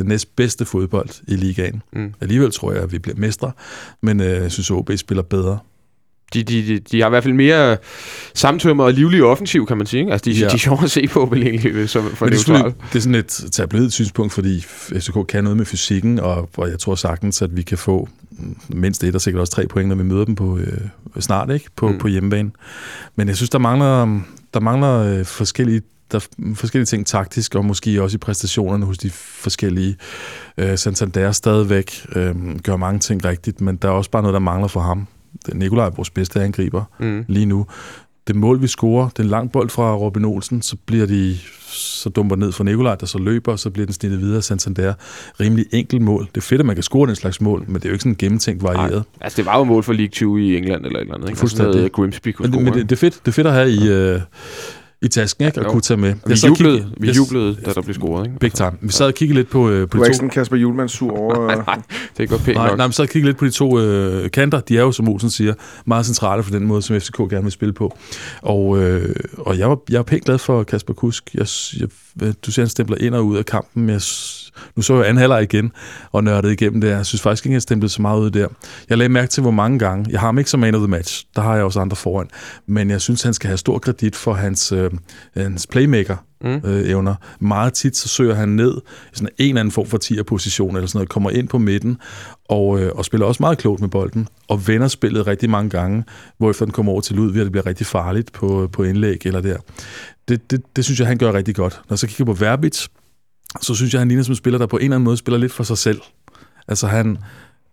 [0.00, 1.82] Den næstbedste fodbold i ligaen.
[1.92, 2.14] Mm.
[2.20, 3.52] Alligevel tror jeg, at vi bliver mestre,
[4.02, 5.58] men øh, jeg synes, at OB spiller bedre.
[6.34, 7.76] De, de, de, har i hvert fald mere
[8.34, 10.00] samtømmer og livlig offensiv, kan man sige.
[10.00, 10.12] Ikke?
[10.12, 10.48] Altså, de, ja.
[10.48, 12.96] De er sjove at se på, vel egentlig, så for Men det, er selvfølgelig- det
[12.98, 16.94] er sådan et tabloid synspunkt, fordi FCK kan noget med fysikken, og, og jeg tror
[16.94, 18.08] sagtens, at vi kan få
[18.68, 20.78] mindst et og sikkert også tre point, når vi møder dem på, øh,
[21.20, 21.98] snart ikke på, mm.
[21.98, 22.50] på hjemmebane.
[23.16, 24.20] Men jeg synes, der mangler,
[24.54, 28.98] der mangler øh, forskellige der er forskellige ting taktisk, og måske også i præstationerne hos
[28.98, 29.96] de forskellige.
[30.58, 34.40] Øh, Santander stadigvæk øh, gør mange ting rigtigt, men der er også bare noget, der
[34.40, 35.06] mangler for ham.
[35.48, 37.24] Er Nikolaj er vores bedste angriber Mm.
[37.28, 37.66] lige nu.
[38.26, 41.38] Det mål, vi scorer, det er en lang bold fra Robin Olsen, så bliver de
[41.72, 44.44] så dumper ned for Nikolaj, der så løber, og så bliver den snittet videre af
[44.44, 44.94] Santander.
[45.40, 46.28] Rimelig enkelt mål.
[46.34, 48.02] Det er fedt, at man kan score den slags mål, men det er jo ikke
[48.02, 48.92] sådan gennemtænkt varieret.
[48.92, 49.02] Nej.
[49.20, 51.28] Altså, det var jo mål for League 20 i England eller et eller andet.
[51.28, 51.38] Ikke?
[51.38, 51.66] Fuldstændig.
[51.66, 53.46] Altså, noget Grimsby kunne Men, det, score, men det, det, er fedt, det er fedt
[53.46, 54.20] at have i, øh,
[55.02, 55.60] i tasken, ikke?
[55.60, 55.70] At Jo.
[55.70, 56.14] kunne tage med.
[56.26, 58.26] vi sad og jublede, kiggede- vi jeg- jublede, da der blev scoret.
[58.26, 58.38] Ikke?
[58.38, 58.70] Big time.
[58.80, 60.16] Vi sad og kiggede lidt på, øh, på Du de ikke to...
[60.16, 61.46] sådan Kasper Julemand sur over...
[61.46, 62.76] Nej, nej, det er ikke pænt Nej, nok.
[62.76, 64.60] nej, men så kiggede lidt på de to øh, kanter.
[64.60, 65.54] De er jo, som Olsen siger,
[65.86, 67.96] meget centrale for den måde, som FCK gerne vil spille på.
[68.42, 71.34] Og, øh, og jeg, var, jeg er pænt glad for Kasper Kusk.
[71.34, 71.46] Jeg,
[71.80, 71.88] jeg,
[72.46, 73.88] du siger, han stempler ind og ud af kampen.
[73.88, 74.00] Jeg,
[74.76, 75.72] nu så jeg anden halvleg igen
[76.12, 76.88] og nørdede igennem det.
[76.88, 78.48] Jeg synes faktisk ikke, han stemplede så meget ud der.
[78.88, 80.06] Jeg lagde mærke til, hvor mange gange.
[80.10, 81.26] Jeg har ham ikke som man of the match.
[81.36, 82.28] Der har jeg også andre foran.
[82.66, 84.90] Men jeg synes, han skal have stor kredit for hans, øh,
[85.36, 86.60] hans playmaker Mm.
[86.64, 87.14] øh, evner.
[87.40, 90.76] Meget tit så søger han ned i sådan en eller anden form for 10'er position
[90.76, 91.98] eller sådan noget, kommer ind på midten
[92.48, 96.04] og, øh, og spiller også meget klogt med bolden og vender spillet rigtig mange gange,
[96.38, 99.40] hvorefter den kommer over til Ludvig, og det bliver rigtig farligt på, på indlæg eller
[99.40, 99.56] der.
[100.28, 101.80] Det, det, det synes jeg, han gør rigtig godt.
[101.88, 102.86] Når jeg så kigger på Verbitz,
[103.60, 105.38] så synes jeg, han ligner som en spiller, der på en eller anden måde spiller
[105.38, 106.00] lidt for sig selv.
[106.68, 107.18] Altså han,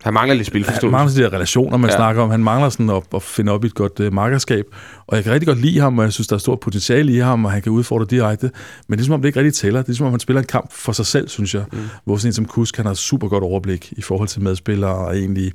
[0.03, 0.91] han mangler lidt han spilforståelse.
[0.91, 1.95] mangler de der relationer, man Ja.
[1.95, 2.29] snakker om.
[2.29, 4.65] Han mangler sådan at, at finde op i et godt uh, markerskab.
[5.07, 7.17] Og jeg kan rigtig godt lide ham, og jeg synes, der er stort potentiale i
[7.17, 8.51] ham, og han kan udfordre direkte.
[8.87, 9.81] Men det er som om, det ikke rigtig tæller.
[9.81, 11.63] Det er som om, han spiller en kamp for sig selv, synes jeg.
[11.71, 11.79] Mm.
[12.05, 15.17] Hvor sådan en som Kusk, han har super godt overblik i forhold til medspillere, og
[15.17, 15.51] egentlig,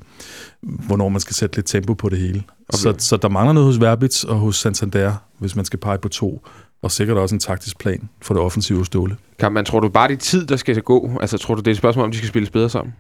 [0.63, 2.43] hvornår man skal sætte lidt tempo på det hele.
[2.69, 2.79] Okay.
[2.79, 6.09] Så, så der mangler noget hos Verbitz og hos Santander, hvis man skal pege på
[6.09, 6.47] to.
[6.83, 9.17] Og sikkert også en taktisk plan for det offensive ståle.
[9.39, 11.11] Kan man, tror du bare, det tid, der skal gå?
[11.21, 12.95] Altså, tror du, det er et spørgsmål, om de skal spilles bedre sammen?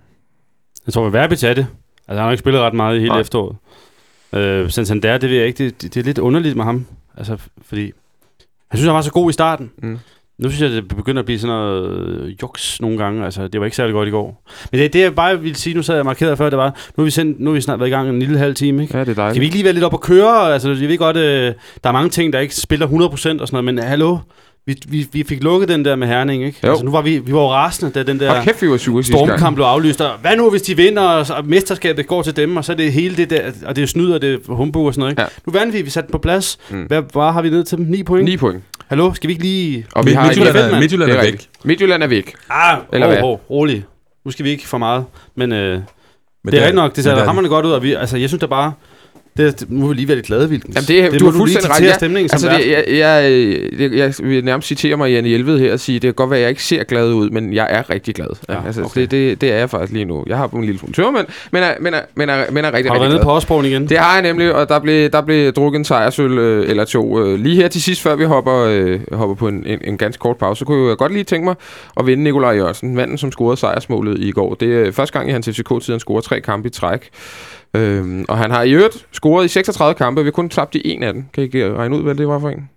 [0.86, 1.66] Jeg tror, at Verbitz er det.
[2.08, 3.20] Altså, han har ikke spillet ret meget i hele Nej.
[3.20, 3.56] Efteråret.
[4.32, 5.64] Øh, Santander, det ved jeg ikke.
[5.64, 6.86] Det, det, det, er lidt underligt med ham.
[7.16, 7.84] Altså, fordi...
[8.72, 9.70] Jeg synes, han var så god i starten.
[9.78, 9.98] Mm.
[10.38, 13.24] Nu synes jeg, det begynder at blive sådan noget øh, juks nogle gange.
[13.24, 14.42] Altså, det var ikke særlig godt i går.
[14.72, 17.02] Men det, det jeg bare ville sige, nu sad jeg markeret før, det var, nu
[17.02, 18.98] har vi, sendt, nu har vi snart været i gang en lille halv time, ikke?
[18.98, 19.34] Ja, det er dejligt.
[19.34, 20.52] Kan vi ikke lige være lidt op at køre?
[20.52, 23.40] Altså, jeg ved godt, øh, der er mange ting, der ikke spiller 100% og sådan
[23.52, 24.18] noget, men hallo,
[24.66, 26.58] vi, vi, vi fik lukket den der med Herning, ikke?
[26.64, 26.68] Jo.
[26.70, 28.42] Altså, nu var vi, vi var rasende, da den der...
[28.42, 29.02] Kæft, vi var sure.
[29.04, 32.56] Stormkamp blev aflyst, og hvad nu, hvis de vinder, og, og mesterskabet går til dem,
[32.56, 34.86] og så er det hele det der, og det er snyd, og det er humbug
[34.86, 35.22] og sådan noget, ikke?
[35.22, 35.28] Ja.
[35.46, 36.58] Nu vandt vi, vi satte den på plads.
[36.70, 36.82] Mm.
[36.82, 37.86] Hvad, hvad har vi ned til dem?
[37.86, 38.24] 9 point?
[38.24, 38.62] 9 point.
[38.86, 39.86] Hallo, skal vi ikke lige...
[39.94, 40.80] Og vi Midt- har Midtjylland, er.
[40.80, 41.46] Midtjylland er er væk.
[41.64, 42.32] Midtjylland er væk.
[42.50, 43.16] Ah, Eller Eller hvad?
[43.16, 43.36] hvad?
[43.50, 43.84] rolig.
[44.24, 45.04] Nu skal vi ikke for meget.
[45.36, 45.82] Men øh, Men
[46.46, 48.40] det er rigtigt nok, det ser der- hammerne godt ud, og vi, altså, jeg synes
[48.40, 48.72] da bare...
[49.36, 50.76] Det, det, nu vil vi lige være lidt glade, Vilkens.
[50.76, 51.84] Jamen, det, det du har fuldstændig ret.
[51.84, 52.60] Jeg, stemningen som altså, vært.
[52.60, 52.84] det, jeg,
[53.80, 56.30] jeg, jeg, jeg vil nærmest citere mig Janne Hjelved her og sige, det kan godt
[56.30, 58.26] være, at jeg ikke ser glad ud, men jeg er rigtig glad.
[58.48, 59.00] Ja, Ja, altså, okay.
[59.00, 60.24] det, det, det er jeg faktisk lige nu.
[60.26, 62.72] Jeg har en lille smule tør, men, men, er, men, er, men, er, men er
[62.72, 63.24] rigtig, Har du rigtig glad.
[63.24, 63.88] på Osborgen igen?
[63.88, 67.20] Det har jeg nemlig, og der blev, der blev drukket en sejrsøl øh, eller to.
[67.24, 70.20] Øh, lige her til sidst, før vi hopper, øh, hopper på en, en, en ganske
[70.20, 71.54] kort pause, så kunne jeg godt lige tænke mig
[71.96, 74.54] at vinde Nikolaj Jørgensen, manden, som scorede sejrsmålet i går.
[74.54, 77.08] Det er første gang i hans FCK-tid, han scorer tre kampe i træk.
[77.76, 80.82] Øhm, og han har i øvrigt scoret i 36 kampe, vi har kun tabt i
[80.84, 81.24] en af dem.
[81.34, 82.68] Kan I regne ud, hvad det var for en?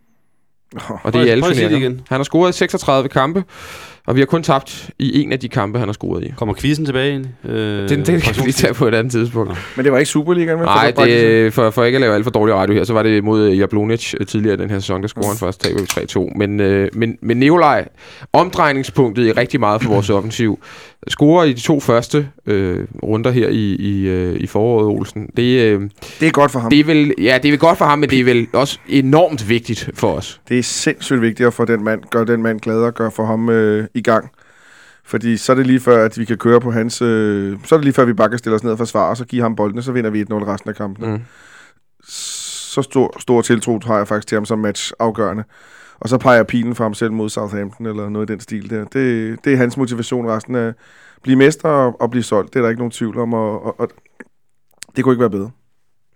[1.03, 1.77] Og det er i alle turneringer.
[1.77, 2.01] igen.
[2.09, 3.43] Han har scoret i 36 kampe,
[4.07, 6.33] og vi har kun tabt i en af de kampe, han har scoret i.
[6.37, 7.31] Kommer quizzen tilbage egentlig?
[7.45, 9.53] Øh, Den, den kan vi lige tage på et andet tidspunkt.
[9.75, 10.65] Men det var ikke Superligaen, vel?
[10.65, 13.23] Nej, det, for, for ikke at lave alt for dårlig radio her, så var det
[13.23, 16.37] mod øh, Jablonic øh, tidligere den her sæson, der scorede han først, taber vi 3-2.
[16.37, 17.87] Men, øh, men, men Nikolaj,
[18.33, 20.59] omdrejningspunktet i rigtig meget for vores offensiv,
[21.07, 25.29] scorer i de to første øh, runder her i, i, øh, i foråret, Olsen.
[25.37, 25.89] Det, øh,
[26.19, 26.69] det er godt for ham.
[26.69, 28.79] det, er vel, ja, det er vel godt for ham, men det er vel også
[28.87, 30.41] enormt vigtigt for os.
[30.49, 33.25] Det er sindssygt vigtigt at få den mand, gøre den mand glad og gøre for
[33.25, 34.29] ham øh, i gang.
[35.05, 37.01] Fordi så er det lige før, at vi kan køre på hans...
[37.01, 39.17] Øh, så er det lige før, vi bare kan stille os ned og forsvare, og
[39.17, 41.11] så give ham bolden, og så vinder vi 1-0 resten af kampen.
[41.11, 41.21] Mm.
[42.07, 45.43] Så stor, stor tiltro har jeg faktisk til ham som match afgørende.
[45.99, 48.85] Og så peger pilen for ham selv mod Southampton, eller noget i den stil der.
[48.85, 50.73] Det, det er hans motivation resten af
[51.23, 52.53] blive mester og, og blive solgt.
[52.53, 53.89] Det er der ikke nogen tvivl om, og, og, og
[54.95, 55.49] det kunne ikke være bedre.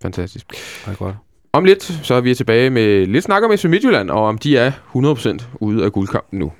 [0.02, 0.50] Fantastisk.
[0.50, 1.16] Det er godt.
[1.52, 4.56] Om lidt, så er vi tilbage med lidt snak om FC Midtjylland, og om de
[4.56, 6.52] er 100% ude af guldkampen nu.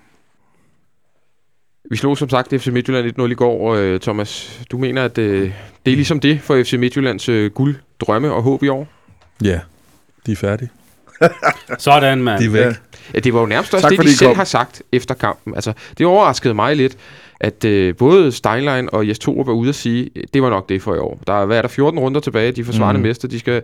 [1.91, 5.19] Vi slog som sagt FC Midtjylland 1-0 i går, og øh, Thomas, du mener, at
[5.19, 5.53] øh,
[5.87, 8.89] det er ligesom det for FC Midtjyllands øh, gulddrømme og håb i år?
[9.45, 9.61] Ja,
[10.27, 10.69] de er færdige.
[11.79, 12.41] Sådan, mand.
[12.41, 12.61] De er væk.
[12.61, 12.73] Ja.
[13.15, 14.37] Ja, det var jo nærmest også Tak, det, de selv kom.
[14.37, 15.55] har sagt efter kampen.
[15.55, 16.97] Altså, det overraskede mig lidt,
[17.41, 20.83] at øh, både Steinlein og Jes Torup var ude at sige, det var nok det
[20.83, 21.21] for i år.
[21.27, 23.07] Der er, hvad er der 14 runder tilbage, de forsvarende mm.
[23.07, 23.63] Mester, de skal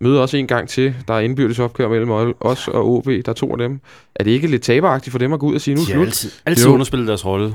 [0.00, 0.94] møde os en gang til.
[1.08, 3.80] Der er indbyrdes opgør mellem os og OB, der er to af dem.
[4.14, 6.06] Er det ikke lidt taberagtigt for dem at gå ud og sige, nu er slut?
[6.06, 7.54] altid, altid underspillet deres rolle.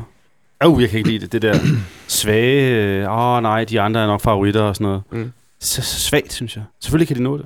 [0.64, 1.32] Åh, oh, jeg kan ikke lide det.
[1.32, 1.60] Det der
[2.08, 5.02] svage, øh, åh oh, nej, de andre er nok favoritter og sådan noget.
[5.12, 5.32] Mm.
[5.60, 6.64] Så, så svagt, synes jeg.
[6.80, 7.46] Selvfølgelig kan de nå det.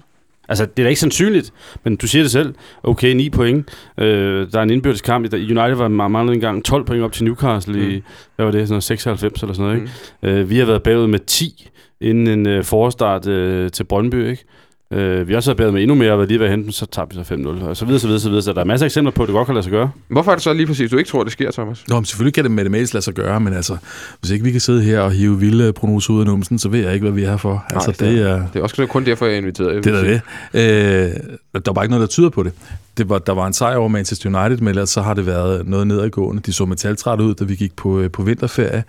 [0.49, 1.53] Altså, det er da ikke sandsynligt,
[1.83, 2.53] men du siger det selv.
[2.83, 3.69] Okay, 9 point.
[3.99, 5.33] Øh, der er en indbyrdes kamp.
[5.33, 8.01] United var manglet engang 12 point op til Newcastle i, Mm.
[8.35, 9.81] hvad var det, sådan noget 96 eller sådan noget,
[10.23, 10.39] ikke?
[10.41, 11.69] Øh, vi har været bagud med 10
[12.01, 14.45] inden en øh, forestart øh, til Brøndby, ikke?
[14.91, 16.71] Øh, vi har også været bagud med endnu mere, og lige ved at hente dem,
[16.71, 18.41] så tabte vi så 5-0, og så videre, så videre, så videre.
[18.43, 19.91] Så der er masser af eksempler på, at det godt kan lade sig gøre.
[20.07, 21.83] Hvorfor er det så lige præcis, du ikke tror, det sker, Thomas?
[21.87, 23.77] Nå, men selvfølgelig kan det matematisk lade sig gøre, men altså,
[24.19, 26.79] hvis ikke vi kan sidde her og hive vilde prognoser ud af numsen, så ved
[26.79, 27.65] jeg ikke, hvad vi er her for.
[27.69, 29.83] Altså, det det, er- Det er også kun derfor, jeg er inviteret.
[29.83, 30.21] det er
[30.53, 31.13] det.
[31.55, 32.51] Øh, der var ikke noget, der tyder på det.
[32.97, 35.67] det var, der var en sejr over Manchester United, men ellers så har det været
[35.67, 36.41] noget nedadgående.
[36.45, 38.83] De så metaltræt ud, da vi gik på, øh, på vinterferie.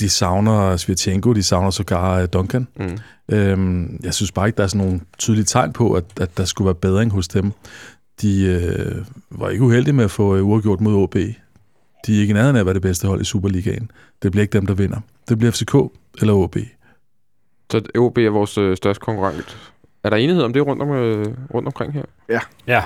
[0.00, 2.68] De savner Svirtjenko, de savner sågar øh, Duncan.
[2.76, 2.98] Mm.
[3.28, 6.44] Øhm, jeg synes bare ikke, der er sådan nogle tydelige tegn på, at, at der
[6.44, 7.52] skulle være bedring hos dem.
[8.22, 11.14] De øh, var ikke uheldige med at få øh, uafgjort mod OB.
[12.06, 13.90] De er ikke i nærheden af at være det bedste hold i Superligaen.
[14.22, 15.00] Det bliver ikke dem, der vinder.
[15.28, 15.74] Det bliver FCK
[16.20, 16.56] eller OB.
[17.70, 19.72] Så OB er vores øh, største konkurrent.
[20.04, 22.02] Er der enighed om det rundt, om, øh, rundt omkring her?
[22.66, 22.84] Ja,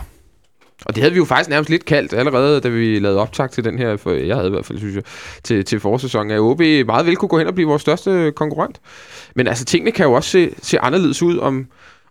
[0.86, 3.64] Og det havde vi jo faktisk nærmest lidt kaldt allerede, da vi lavede optag til
[3.64, 5.02] den her, for jeg havde i hvert fald, synes jeg,
[5.44, 8.80] til, til forsæsonen, at OB meget vel kunne gå hen og blive vores største konkurrent.
[9.36, 11.66] Men altså, tingene kan jo også se, se anderledes ud om,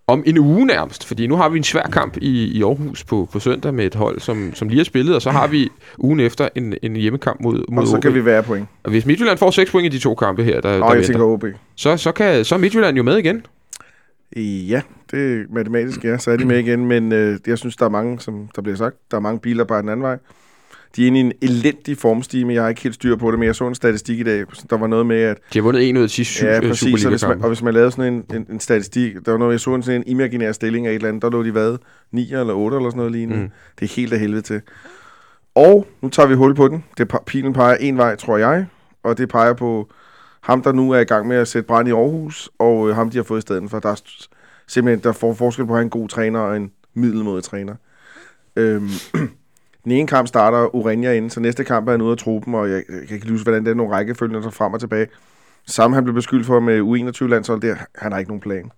[0.08, 3.30] om en uge nærmest, fordi nu har vi en svær kamp i, i Aarhus på,
[3.32, 6.20] på søndag med et hold, som, som lige har spillet, og så har vi ugen
[6.20, 8.02] efter en, en hjemmekamp mod, mod Og så OB.
[8.02, 8.68] kan vi være point.
[8.84, 10.96] Og hvis Midtjylland får 6 point i de to kampe her, der, der Og jeg
[10.98, 11.44] venter, tænker OB.
[11.76, 13.46] så, så, kan, så er Midtjylland jo med igen.
[14.38, 16.18] Ja, det er matematisk, ja.
[16.18, 18.76] Så er de med igen, men øh, jeg synes, der er mange, som der bliver
[18.76, 20.18] sagt, der er mange biler bare den anden vej.
[20.96, 22.54] De er inde i en elendig formstime.
[22.54, 24.46] Jeg har ikke helt styr på det, men jeg så en statistik i dag.
[24.70, 26.68] Der var noget med, at De har vundet en ud af de sidste Ja, øh,
[26.68, 27.06] præcis.
[27.06, 29.52] Og hvis, man, og hvis man lavede sådan en, en, en statistik, der var noget,
[29.52, 31.78] jeg så en, sådan en imaginær stilling af et eller andet, der lå de hvad?
[32.12, 33.44] 9 eller 8 eller sådan noget lignende.
[33.44, 33.50] Mm.
[33.80, 34.62] Det er helt af helvede til.
[35.56, 36.84] Og nu tager vi hul på den.
[36.98, 38.66] Det, pilen peger en vej, tror jeg.
[39.04, 39.90] Og det peger på
[40.42, 43.10] ham, der nu er i gang med at sætte brand i Aarhus, og øh, ham,
[43.10, 43.80] de har fået i stedet for.
[43.80, 44.02] Der er
[44.68, 47.76] simpelthen der får forskel på at have en god træner og en middelmådig træner.
[48.56, 48.90] Øhm,
[49.84, 52.70] den ene kamp starter Urania inden, så næste kamp er han ude af truppen, og
[52.70, 55.08] jeg, jeg kan ikke huske, hvordan det er nogle rækkefølger, der frem og tilbage.
[55.68, 58.72] Samme han blev beskyldt for med U21-landshold, der, han har ikke nogen plan.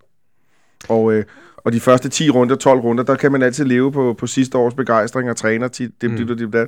[0.90, 1.26] Og, øh,
[1.58, 4.58] og de første 10 runder, 12 runder, der kan man altid leve på, på sidste
[4.58, 6.18] års begejstring og træner tit, det, Mm.
[6.18, 6.68] det, det, det, det.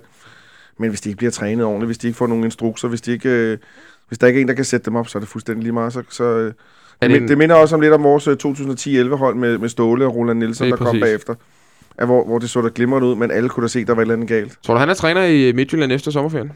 [0.80, 3.12] Men hvis de ikke bliver trænet ordentligt, hvis de ikke får nogen instrukser, hvis, de
[3.12, 3.58] ikke, øh,
[4.14, 5.74] hvis der ikke er en, der kan sætte dem op, så er det fuldstændig lige
[5.74, 5.94] meget.
[5.94, 6.54] Så, så, øh, det,
[7.02, 10.16] det en- det minder også om lidt om vores øh, 2010-11-hold med, med Ståle og
[10.16, 11.36] Roland Nielsen, der kom bagefter.
[12.00, 14.02] Ja, hvor, hvor det så der glimrende ud, men alle kunne da se, der var
[14.02, 14.58] et eller andet galt.
[14.66, 16.52] Tror du, han er træner i Midtjylland efter sommerferien?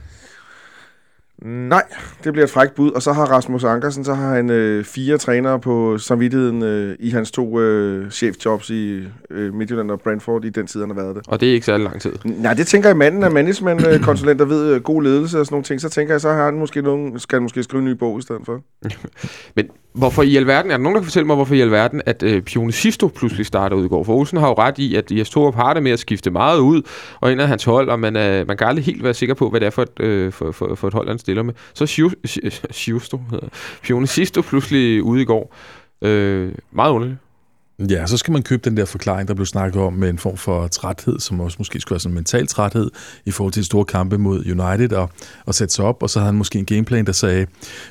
[1.46, 1.84] Nej,
[2.24, 2.92] det bliver et frækt bud.
[2.92, 7.10] Og så har Rasmus Ankersen, så har han øh, fire trænere på samvittigheden øh, i
[7.10, 11.16] hans to øh, chefjobs i øh, Midtjylland og Brentford i den tid, han har været
[11.16, 11.24] det.
[11.28, 12.14] Og det er ikke særlig lang tid.
[12.26, 15.64] Nej, det tænker jeg, manden er management-konsulent, der ved øh, god ledelse og sådan nogle
[15.64, 15.82] ting.
[15.82, 18.20] Så tænker jeg, så har han måske nogen, skal han måske skrive en ny bog
[18.20, 18.62] i stedet for.
[19.56, 19.66] Men
[19.98, 22.42] hvorfor i alverden, er der nogen, der kan fortælle mig, hvorfor i alverden, at øh,
[22.42, 24.04] Pione Sisto pludselig starter ud i går?
[24.04, 26.60] For Olsen har jo ret i, at Jes Torup har det med at skifte meget
[26.60, 26.82] ud,
[27.20, 29.50] og ind af hans hold, og man, øh, man kan aldrig helt være sikker på,
[29.50, 31.54] hvad det er for et, øh, for, for, for et hold, han stiller med.
[31.74, 32.12] Så
[32.72, 33.20] Sisto,
[33.84, 35.56] Pione Sisto pludselig ude i går.
[36.02, 37.20] Øh, meget underligt.
[37.80, 40.38] Ja, så skal man købe den der forklaring, der blev snakket om med en form
[40.38, 42.92] for træthed, som også måske skulle være sådan en mental træthed
[43.26, 45.10] i forhold til store kampe mod United og,
[45.46, 47.48] og sætte sig op, og så havde han måske en gameplan, der sagde,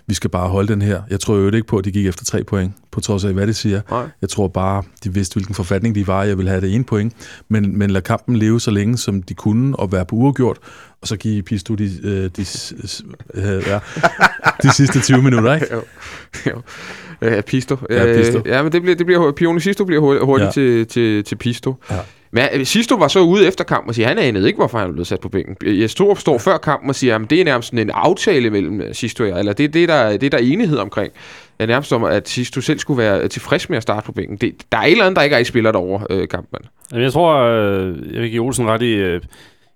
[0.06, 1.02] vi skal bare holde den her.
[1.10, 3.46] Jeg tror jo ikke på, at de gik efter tre point, på trods af, hvad
[3.46, 3.80] det siger.
[3.90, 4.08] Nej.
[4.20, 7.12] Jeg tror bare, de vidste, hvilken forfatning de var, jeg ville have det ene point,
[7.48, 10.58] men, men lad kampen leve så længe, som de kunne, og være på uafgjort,
[11.06, 12.46] og så give Pisto de, øh, de,
[13.34, 13.78] øh, ja,
[14.62, 15.66] de sidste 20 minutter, ikke?
[15.74, 15.82] jo.
[16.46, 16.62] jo.
[17.22, 17.76] Ja, Pisto.
[17.90, 18.38] Ja, Pisto.
[18.38, 20.44] Øh, ja, men det bliver, det bliver Pione Sisto bliver hurtigt, Ja.
[20.44, 20.50] ja.
[20.50, 21.74] til, til, til Pisto.
[21.90, 21.96] Ja.
[22.30, 24.92] Men øh, Sisto var så ude efter kampen og siger, han anede ikke, hvorfor han
[24.92, 25.80] blev sat på bænken.
[25.80, 28.80] Jes Torup står før kampen og siger, at det er nærmest sådan en aftale mellem
[28.80, 31.12] øh, Sisto og jeg, eller det er det, der, det er der enighed omkring.
[31.58, 34.36] Er nærmest som, at Sisto selv skulle være tilfreds med at starte på bænken.
[34.36, 36.58] Det, der er et eller andet, der ikke er i spiller derovre, øh, kampen.
[36.92, 39.20] Jamen, jeg tror, øh, jeg vil give Olsen ret i, øh,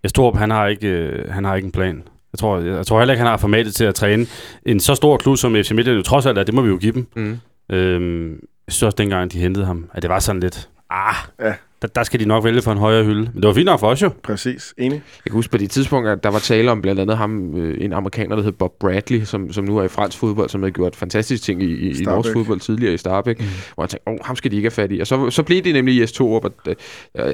[0.02, 2.02] jeg tror, han har ikke, øh, han har ikke en plan.
[2.32, 4.26] Jeg tror, jeg, jeg tror heller ikke, han har formatet til at træne
[4.66, 6.46] en så stor klub som FC Midtjylland trods alt.
[6.46, 7.06] Det må vi jo give dem.
[7.16, 7.38] Mm.
[7.76, 8.30] Øhm,
[8.66, 11.54] Jeg synes også, dengang de hentede ham, at det var sådan lidt, ah, Ja.
[11.82, 13.20] Der, der skal de nok vælge for en højere hylde.
[13.20, 14.10] Men det var fint nok for os jo.
[14.22, 14.74] Præcis.
[14.78, 14.92] Enig.
[14.94, 17.84] Jeg kan huske på det tidspunkt, at der var tale om blandt andet ham, øh,
[17.84, 20.72] en amerikaner, der hed Bob Bradley, som, som nu er i fransk fodbold, som havde
[20.72, 22.14] gjort fantastiske ting i, i, i Starbæk.
[22.14, 23.46] norsk fodbold tidligere i Starbæk, mm.
[23.74, 25.00] hvor jeg tænkte, åh, ham skal de ikke have fat i.
[25.00, 26.76] Og så, så blev det nemlig i S2 op, og øh,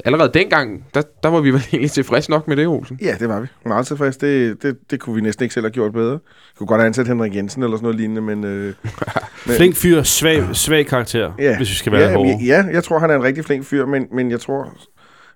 [0.05, 2.99] allerede dengang, der, der var vi vel egentlig tilfreds nok med det, Olsen.
[3.03, 3.47] Ja, det var vi.
[3.67, 4.17] Meget tilfreds.
[4.17, 6.13] Det, det, det kunne vi næsten ikke selv have gjort bedre.
[6.13, 8.45] Vi kunne godt have ansat Henrik Jensen eller sådan noget lignende, men...
[8.45, 8.65] Øh,
[9.47, 11.57] men Flink fyr, svag, svag karakter, Ja.
[11.57, 12.39] hvis vi skal være ja, hårde.
[12.45, 14.73] ja, jeg tror, han er en rigtig flink fyr, men, men jeg tror,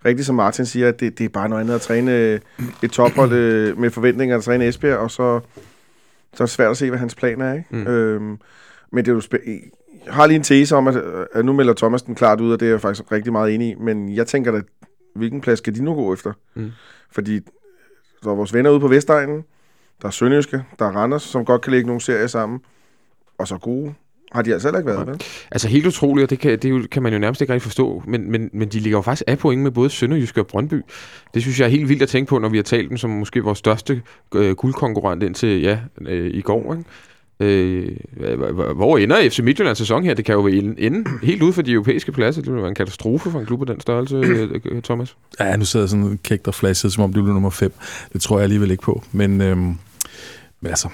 [0.04, 2.40] rigtigt som Martin siger, at det, det er bare noget andet at træne øh,
[2.82, 5.40] et tophold øh, med forventninger at træne Esbjerg, og så,
[6.34, 7.54] så er det svært at se, hvad hans plan er.
[7.54, 7.66] Ikke?
[7.70, 7.78] Mm.
[7.78, 7.86] Mm.
[7.86, 8.38] Øhm,
[8.92, 10.96] men det er jo spæ- jeg har lige en tese om, at,
[11.32, 13.68] at nu melder Thomas den klart ud, og det er jeg faktisk rigtig meget enig
[13.70, 14.60] i, men jeg tænker da,
[15.14, 16.32] hvilken plads skal de nu gå efter?
[16.54, 16.70] Mm.
[17.10, 17.40] Fordi
[18.24, 19.44] der er vores venner ude på Vestegnen,
[20.02, 22.60] der er Sønderjyske, der er Randers, som godt kan lægge nogle serier sammen,
[23.38, 23.94] og så gode
[24.32, 25.20] har de altså heller ikke været, vel?
[25.50, 27.62] Altså helt utroligt, og det kan, det er jo- kan man jo nærmest ikke rigtig
[27.62, 30.82] forstå, men, men, men de ligger jo faktisk af point med både Sønderjyske og Brøndby.
[31.34, 33.10] Det synes jeg er helt vildt at tænke på, når vi har talt dem som
[33.10, 34.02] måske vores største
[34.34, 36.72] øh, guldkonkurrent indtil ja, øh, i går.
[36.74, 36.84] Ikke?
[37.42, 37.88] Øh,
[38.76, 40.14] hvor ender FC Midtjyllands sæson her?
[40.14, 42.42] Det kan jo være ende, helt ude for de europæiske pladser.
[42.42, 45.16] Det vil være en katastrofe for en klub af den størrelse, øh, øh, Thomas.
[45.40, 47.72] Ja, nu sidder jeg sådan kægt og flashet, som om det blev nummer 5.
[48.12, 49.02] Det tror jeg alligevel ikke på.
[49.12, 49.76] Men, øhm, men
[50.68, 50.88] altså,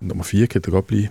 [0.00, 1.08] nummer 4 kan det godt blive.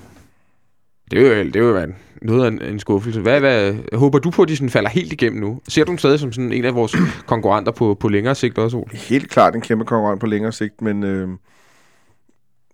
[1.11, 3.21] Det er jo, det er jo en- noget af en, en skuffelse.
[3.21, 5.61] Hvad, hvad, håber du på, at de sådan falder helt igennem nu?
[5.67, 6.95] Ser du dem stadig som sådan en af vores
[7.27, 8.97] konkurrenter på, på længere sigt også, Ole?
[8.97, 11.29] helt klart en kæmpe konkurrent på længere sigt, men øh,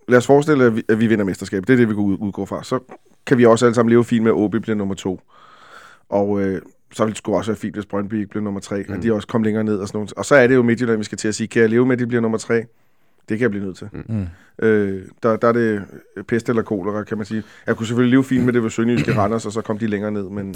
[0.07, 1.63] lad os forestille, at vi, at vi vinder mesterskab.
[1.67, 2.63] Det er det, vi går ud, udgår fra.
[2.63, 2.79] Så
[3.25, 5.21] kan vi også alle sammen leve fint med, at OB bliver nummer to.
[6.09, 6.61] Og øh,
[6.93, 8.93] så vil det sgu også være fint, hvis Brøndby ikke bliver nummer tre, mm.
[8.93, 10.13] At de også kommer længere ned og sådan noget.
[10.13, 11.93] Og så er det jo Midtjylland, vi skal til at sige, kan jeg leve med,
[11.93, 12.63] at de bliver nummer tre?
[13.31, 13.87] Det kan jeg blive nødt til.
[13.93, 14.27] Mm.
[14.65, 15.81] Øh, der, der er det
[16.27, 17.43] pest eller kolera, kan man sige.
[17.67, 20.11] Jeg kunne selvfølgelig leve fint med det ved Sønderjyske Randers, og så kom de længere
[20.11, 20.55] ned, men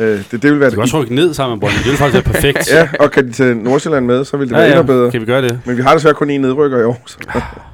[0.00, 1.78] øh, det, det vil være Vi kan også rykke ned sammen med Brøndby.
[1.78, 2.72] Det ville faktisk være perfekt.
[2.74, 5.10] Ja, og kan de tage Nordsjælland med, så vil det være endnu bedre.
[5.10, 5.60] Kan vi gøre det?
[5.66, 7.02] Men vi har desværre kun én nedrykker i år.
[7.06, 7.18] Så.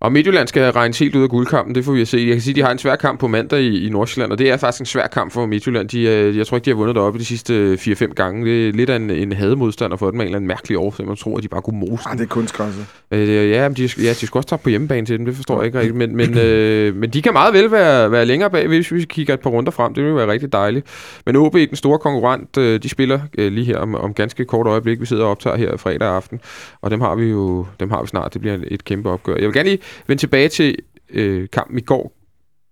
[0.00, 2.18] Og Midtjylland skal regnes helt ud af guldkampen, det får vi at se.
[2.18, 4.38] Jeg kan sige, at de har en svær kamp på mandag i, i Nordsjælland, og
[4.38, 5.88] det er faktisk en svær kamp for Midtjylland.
[5.88, 8.46] De, øh, jeg tror ikke, de har vundet deroppe de sidste 4-5 gange.
[8.46, 11.06] Det er lidt af en, en hademodstander for dem en eller anden mærkelig årsag.
[11.06, 12.86] Man tror, at de bare kunne mose Ah, det er kunstgræsset.
[13.10, 15.56] Øh, ja, men de, ja, de skal også tage på hjemmebane til dem, det forstår
[15.56, 15.96] jeg ikke rigtigt.
[15.96, 19.34] Men, men, øh, men de kan meget vel være, være længere bag, hvis vi kigger
[19.34, 19.94] et par runder frem.
[19.94, 20.86] Det vil være rigtig dejligt.
[21.26, 24.66] Men OB, den store konkurrent, øh, de spiller øh, lige her om, om ganske kort
[24.66, 25.00] øjeblik.
[25.00, 26.40] Vi sidder og optager her fredag aften,
[26.82, 28.32] og dem har vi jo dem har vi snart.
[28.32, 29.34] Det bliver et kæmpe opgør.
[29.34, 30.76] Jeg vil gerne lige vende tilbage til
[31.10, 32.12] øh, kampen i går,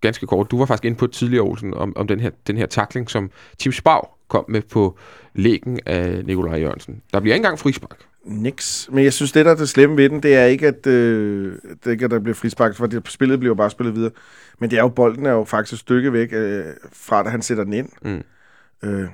[0.01, 0.51] ganske kort.
[0.51, 3.31] Du var faktisk inde på tidligere, Olsen, om, om den, her, den her takling, som
[3.59, 4.99] Tim Spau kom med på
[5.35, 7.03] lægen af Nikolaj Jørgensen.
[7.13, 7.99] Der bliver ikke engang frispark.
[8.25, 8.89] Niks.
[8.93, 11.53] Men jeg synes, det der er det slemme ved den, det er ikke, at, øh,
[11.85, 14.11] det ikke, at der bliver frispark, for det, spillet bliver bare spillet videre.
[14.59, 17.43] Men det er jo, bolden er jo faktisk et stykke væk øh, fra, da han
[17.43, 17.89] sætter den ind.
[18.03, 18.23] Mm.
[18.89, 19.09] Øh,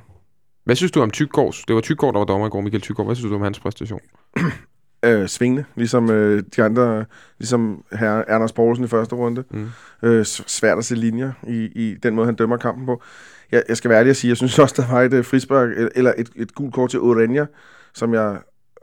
[0.65, 1.65] Hvad synes du om Tyggaards?
[1.65, 3.07] Det var Tyggaard, der var dommer i går, Michael Tyggaard.
[3.07, 4.01] Hvad synes du om hans præstation?
[5.05, 7.05] øh, svingende, ligesom øh, de andre,
[7.39, 9.45] ligesom herre Anders Poulsen i første runde.
[9.51, 9.69] Mm.
[10.03, 13.03] Øh, svært at se linjer i, i den måde, han dømmer kampen på.
[13.53, 15.69] Jeg, jeg skal være ærlig at sige, jeg synes også, der var et øh, frispark,
[15.95, 17.47] eller et, et gult kort til Orenia,
[17.95, 18.37] som jeg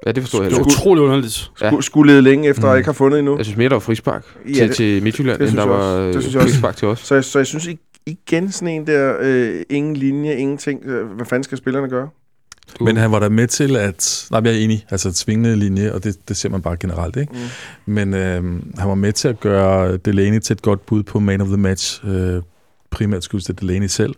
[0.06, 0.68] Ja, det forstår jeg Det er ikke.
[0.72, 1.52] utroligt underligt.
[1.62, 1.68] Ja.
[1.70, 2.70] skulle, skulle lede længe efter, Mm.
[2.70, 3.38] og ikke har fundet endnu.
[3.38, 5.72] Jeg synes mere, der var frispark Ja, til, det- til Midtjylland, det end synes der
[5.72, 6.12] jeg var.
[6.14, 6.54] Det synes jeg også.
[6.54, 7.00] frispark til os.
[7.00, 10.86] Så, jeg- så jeg synes ikke, igen sådan en der, øh, ingen linje, ingenting.
[10.86, 12.10] Øh, Hvad fanden skal spillerne gøre?
[12.80, 14.28] Du- Men han var der med til at...
[14.32, 14.86] Nej, jeg er enig.
[14.90, 17.34] Altså et svingende linje, og det, det ser man bare generelt, ikke?
[17.86, 17.94] Mm.
[17.94, 18.44] Men øh,
[18.78, 21.58] han var med til at gøre Delaney til et godt bud på man of the
[21.58, 22.02] match.
[22.06, 22.42] Øh,
[22.92, 24.16] primært skyldes det Delaney selv,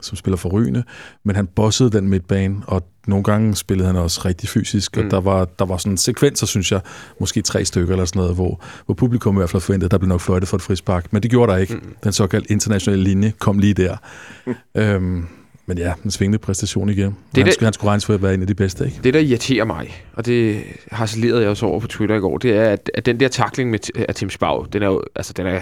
[0.00, 0.84] som spiller for Rygende.
[1.24, 4.96] Men han bossede den midtbane, og nogle gange spillede han også rigtig fysisk.
[4.96, 5.04] Mm.
[5.04, 6.80] Og der var, der var sådan sekvenser, synes jeg,
[7.20, 9.98] måske tre stykker eller sådan noget, hvor, hvor publikum i hvert fald forventede, at der
[9.98, 11.12] blev nok fløjtet for et frispark.
[11.12, 11.74] Men det gjorde der ikke.
[11.74, 11.94] Mm.
[12.04, 13.96] Den såkaldte internationale linje kom lige der.
[14.76, 15.26] øhm,
[15.66, 17.04] men ja, en svingende præstation igen.
[17.06, 19.00] Det han, der- skulle, han skulle regnes for at være en af de bedste, ikke?
[19.04, 22.56] Det, der irriterer mig, og det harcelerede jeg også over på Twitter i går, det
[22.56, 25.46] er, at, at den der takling med, af Tim Spau, den er jo, altså, den
[25.46, 25.60] er,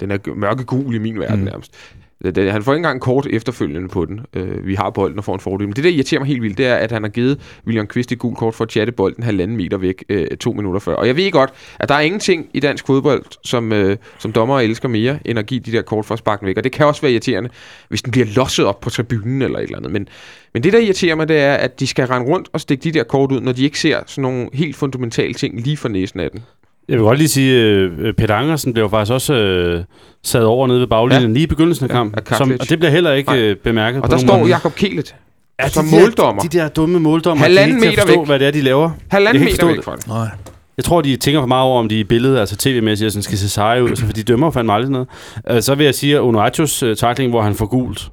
[0.00, 1.44] den er mørkegul i min verden mm.
[1.44, 1.74] nærmest.
[2.24, 4.20] Det- Han får ikke engang kort efterfølgende på den.
[4.34, 5.66] Øh, vi har bolden og får en fordel.
[5.68, 8.12] Men det, der irriterer mig helt vildt, det er, at han har givet William Kvist
[8.12, 10.94] et gult kort for at chatte bolden halvanden meter væk øh, to minutter før.
[10.94, 14.60] Og jeg ved godt, at der er ingenting i dansk fodbold, som, øh, som dommer
[14.60, 16.56] elsker mere, end at give de der kort for at sparke den væk.
[16.58, 17.50] Og det kan også være irriterende,
[17.88, 19.92] hvis den bliver losset op på tribunen eller et eller andet.
[19.92, 20.08] Men,
[20.54, 22.92] men det, der irriterer mig, det er, at de skal rende rundt og stikke de
[22.92, 26.20] der kort ud, når de ikke ser sådan nogle helt fundamentale ting lige for næsen
[26.20, 26.40] af den.
[26.88, 29.84] Jeg vil godt lige sige, øh, Peter Angersen blev jo faktisk også øh,
[30.24, 31.34] sat over nede ved baglinjen ja.
[31.34, 32.22] lige i begyndelsen af Ja, kampen.
[32.24, 32.38] Karlic.
[32.38, 33.40] som, og det bliver heller ikke Nej.
[33.40, 34.46] øh, bemærket Og på der står.
[34.46, 35.14] Jakob Kielet
[35.62, 36.42] Ja, som de der- måldommer.
[36.42, 38.26] De der dumme måldommer, Halvanden de ikke meter forstå, væk.
[38.28, 38.90] hvad det er, de laver.
[39.10, 40.06] halvanden meter ikke væk fra det.
[40.06, 40.28] Nej.
[40.76, 43.22] Jeg tror, de tænker for meget over, om de er i billedet, altså tv-mæssigt, sådan
[43.22, 45.08] skal se seje ud, så, for de dømmer jo fandme aldrig noget.
[45.52, 48.08] Uh, så vil jeg sige, at Onoachos uh, takling, hvor han får gult,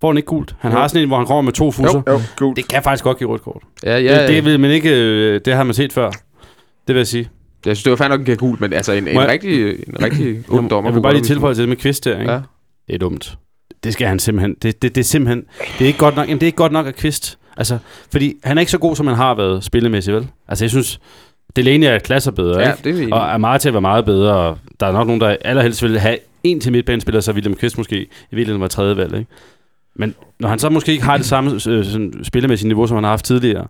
[0.00, 0.54] Får han ikke gult?
[0.60, 0.78] Han Jo.
[0.78, 2.02] har sådan en, hvor han kommer med to fusser.
[2.08, 2.56] Jo, gult.
[2.56, 3.62] Det kan faktisk godt give rødt kort.
[3.84, 6.10] Ja, Ja, ja, det, det, vil man ikke, øh, det har man set før.
[6.86, 7.28] Det vil jeg sige.
[7.66, 9.68] Jeg synes, det var fandme nok, den gav gul, men altså en, en jeg- rigtig,
[9.70, 10.90] en rigtig ond dommer.
[10.90, 12.32] Jeg vil bare lige tilføje til det med Kvist der, ikke?
[12.32, 12.40] Ja.
[12.86, 13.38] Det er dumt.
[13.84, 14.54] Det skal han simpelthen.
[14.62, 15.44] Det, det, det er simpelthen...
[15.78, 17.38] Det er ikke godt nok, jamen, det er ikke godt nok at Kvist...
[17.56, 17.78] Altså,
[18.12, 20.26] fordi han er ikke så god, som han har været spillemæssigt, vel?
[20.48, 21.00] Altså, jeg synes...
[21.56, 23.00] Delaney er klasser bedre, Ja, ikke?
[23.02, 23.14] det er.
[23.14, 26.60] Og Amartya var meget bedre, og der er nok nogen, der allerhelst ville have en
[26.60, 29.30] til midtbanespiller, så William Kvist måske i virkeligheden var tredje valg, ikke?
[29.96, 33.04] Men når han så måske ikke har det samme øh, sådan, spillemæssige niveau, som han
[33.04, 33.66] har haft tidligere,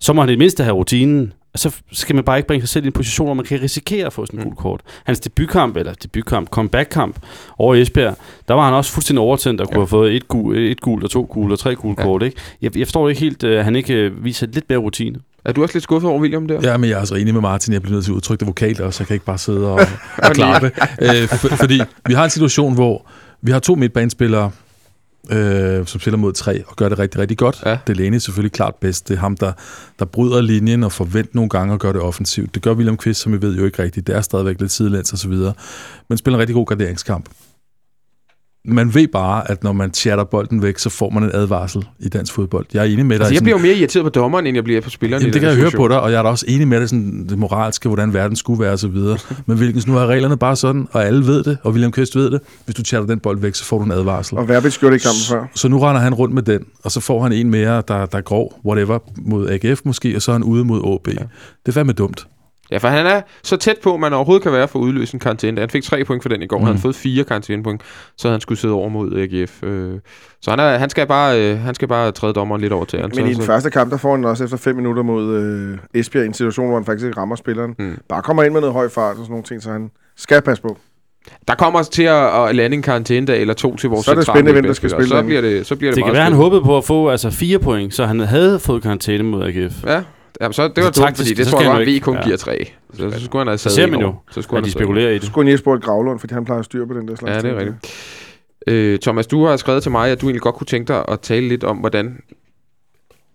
[0.00, 1.32] så må han i det mindste have rutinen.
[1.56, 4.06] Så skal man bare ikke bringe sig selv i en position, hvor man kan risikere
[4.06, 4.50] at få sådan en Mm.
[4.50, 4.80] gul kort.
[5.04, 7.18] Hans debutkamp, eller debutkamp, comeback-kamp
[7.58, 8.16] over i Esbjerg,
[8.48, 9.80] der var han også fuldstændig overtændt og kunne Ja.
[9.80, 12.04] have fået et gul, et gul og to gule og tre gule Ja.
[12.04, 12.22] kort.
[12.22, 12.36] Ikke?
[12.62, 15.18] Jeg, jeg forstår ikke helt, at han ikke øh, viser lidt mere rutine.
[15.44, 16.60] Er du også lidt skuffet over William der?
[16.62, 17.72] Ja, men jeg er altså enig med Martin.
[17.72, 19.02] Jeg bliver nødt til at udtrykke det vokalt også.
[19.02, 19.80] Jeg kan ikke bare sidde og,
[20.18, 20.70] og klappe.
[21.02, 23.06] øh, for, fordi vi har en situation, hvor
[23.42, 24.50] vi har to midtbanespillere,
[25.30, 27.62] øh, som spiller mod tre og gør det rigtig, rigtig godt.
[27.66, 27.78] Ja.
[27.86, 29.08] Delaney er selvfølgelig klart bedst.
[29.08, 29.52] Det er ham, der,
[29.98, 32.54] der bryder linjen og forventer nogle gange og gør det offensivt.
[32.54, 34.06] Det gør William Kvist, som vi ved jo ikke rigtigt.
[34.06, 35.52] Det er stadigvæk lidt sidelæns og så videre.
[36.08, 37.28] Men spiller en rigtig god garderingskamp.
[38.66, 42.08] Man ved bare, at når man chatter bolden væk, så får man en advarsel i
[42.08, 42.66] dansk fodbold.
[42.74, 43.24] Jeg er enig med dig.
[43.24, 45.22] Altså, jeg bliver jo mere irriteret på dommeren, end jeg bliver på spilleren.
[45.22, 46.80] Jamen, i det kan jeg høre på dig, og jeg er da også enig med
[46.80, 49.18] det, sådan det moralske, hvordan verden skulle være og så videre.
[49.46, 52.30] Men hvilkens nu er reglerne bare sådan, og alle ved det, og William Kvist ved
[52.30, 52.40] det.
[52.64, 54.38] Hvis du chatter den bold væk, så får du en advarsel.
[54.38, 55.50] Og Verbitz gjorde det i kampen før.
[55.54, 58.18] Så nu render han rundt med den, og så får han en mere, der, der
[58.18, 61.08] er grov, whatever, mod AGF måske, og så er han ude mod OB.
[61.08, 61.12] Ja.
[61.12, 62.26] Det er fandme dumt.
[62.70, 65.20] Ja, for han er så tæt på, man overhovedet kan være for at udløse en
[65.20, 65.60] karantæne.
[65.60, 66.58] Han fik tre point for den i går.
[66.58, 66.64] Mm.
[66.64, 67.82] Han havde fået fire karantænepoint,
[68.18, 69.62] så han skulle sidde over mod AGF.
[69.62, 69.98] Øh,
[70.42, 73.00] Så han, er, han, skal bare, øh, han skal bare træde dommeren lidt over til.
[73.00, 75.34] Han, Men i så, den første kamp, der får han også efter 5 minutter mod
[75.36, 77.74] øh, Esbjerg en situation, hvor han faktisk ikke rammer spilleren.
[77.78, 77.98] Mm.
[78.08, 80.62] Bare kommer ind med noget høj fart og sådan nogle ting, så han skal passe
[80.62, 80.76] på.
[81.48, 84.26] Der kommer til at, at lande en karantænedag eller to til vores Så er det
[84.26, 86.22] spændende, hvem der skal spille Så bliver det, så bliver det, Det kan meget være,
[86.24, 86.44] han spændende.
[86.44, 89.84] håbede på at få altså, fire point, så han havde fået karantæne mod AGF.
[89.86, 90.02] Ja,
[90.40, 91.82] Jamen, så det var Så dumt, taktisk, fordi det så tror jeg han var, jo
[91.82, 92.24] at ikke- V kun ja.
[92.24, 92.68] giver tre.
[92.94, 94.14] Så, så skulle han have Så sad ser man jo.
[94.30, 95.24] Så skulle at han de have spekulerer i det.
[95.24, 97.48] Skulle han lige spurgt Gravlund, fordi han plejer at styre på den der slags Ja,
[97.50, 97.76] det er rigtigt.
[98.66, 101.20] Øh, Thomas, du har skrevet til mig, at du egentlig godt kunne tænke dig at
[101.20, 102.16] tale lidt om, hvordan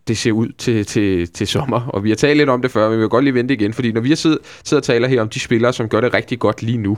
[0.08, 1.82] det ser ud til, til, til sommer.
[1.88, 3.74] Og vi har talt lidt om det før, men vi vil godt lige vente igen,
[3.74, 6.14] fordi når vi har siddet, sidder og taler her om de spillere, som gør det
[6.14, 6.98] rigtig godt lige nu,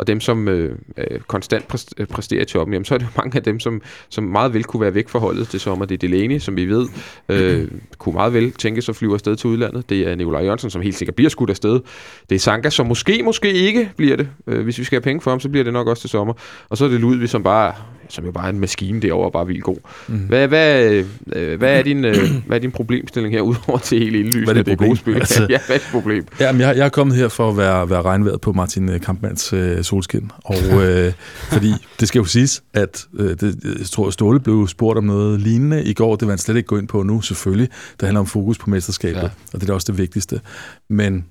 [0.00, 3.10] og dem, som øh, øh, konstant øh, præsterer i toppen, jamen, så er det jo
[3.16, 5.84] mange af dem, som, som meget vel kunne være væk fra holdet til sommer.
[5.84, 6.88] Det er Delaney, som vi ved,
[7.28, 9.90] øh, kunne meget vel tænke sig at flyve afsted til udlandet.
[9.90, 11.80] Det er Nikolaj Jørgensen, som helt sikkert bliver skudt afsted.
[12.28, 14.28] Det er Sanka, som måske, måske ikke bliver det.
[14.46, 16.34] Øh, hvis vi skal have penge for ham, så bliver det nok også til sommer.
[16.68, 17.74] Og så er det Ludvig, som bare
[18.10, 19.76] som jo bare er en maskine derovre, og bare vildt god.
[20.08, 20.18] Mm.
[20.18, 20.90] Hvad, hvad,
[21.32, 24.56] øh, hvad, er din, øh, hvad er din problemstilling her, udover til helt indlysende, Hvad
[24.56, 25.14] er det er gode spil?
[25.14, 26.26] Altså- ja, hvad er dit problem?
[26.40, 29.00] Ja, men jeg, jeg er kommet her for at være, være regnværet på Martin øh,
[29.00, 30.30] Kampmanns øh, solskin.
[30.44, 31.12] Og øh,
[31.52, 35.40] fordi det skal jo siges, at øh, det, jeg tror, Ståle blev spurgt om noget
[35.40, 36.16] lignende i går.
[36.16, 37.68] Det vil han slet ikke gå ind på nu, selvfølgelig.
[38.00, 39.28] Det handler om fokus på mesterskabet, Ja.
[39.54, 40.40] og det er også det vigtigste.
[40.88, 41.24] Men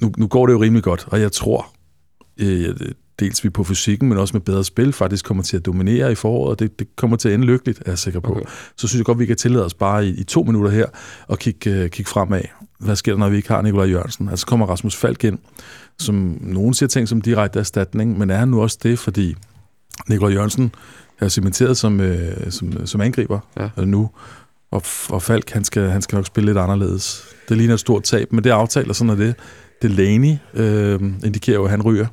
[0.00, 1.66] nu, nu går det jo rimelig godt, og jeg tror,
[2.40, 2.74] øh,
[3.20, 6.14] dels vi på fysikken, men også med bedre spil, faktisk kommer til at dominere i
[6.14, 8.30] foråret, og det, det kommer til at ende lykkeligt, er jeg sikker på.
[8.30, 8.44] Okay.
[8.76, 10.86] Så synes jeg godt, vi kan tillade os bare i, i to minutter her
[11.26, 12.42] og kigge, øh, kigge fremad.
[12.78, 14.28] Hvad sker der, når vi ikke har Nikolaj Jørgensen?
[14.28, 15.38] Altså kommer Rasmus Falk ind,
[15.98, 19.34] som nogen siger ting som direkte erstatning, men er han nu også det, fordi
[20.08, 20.74] Nikolaj Jørgensen
[21.20, 23.68] er cementeret som, øh, som, som angriber Ja.
[23.76, 23.84] ja.
[23.84, 24.10] nu,
[24.70, 27.24] og, og Falk, han skal, han skal nok spille lidt anderledes.
[27.48, 29.34] Det ligner et stort tab, men det er aftalt, og sådan er det.
[29.82, 32.06] Delaney øh, indikerer jo, at han ryger.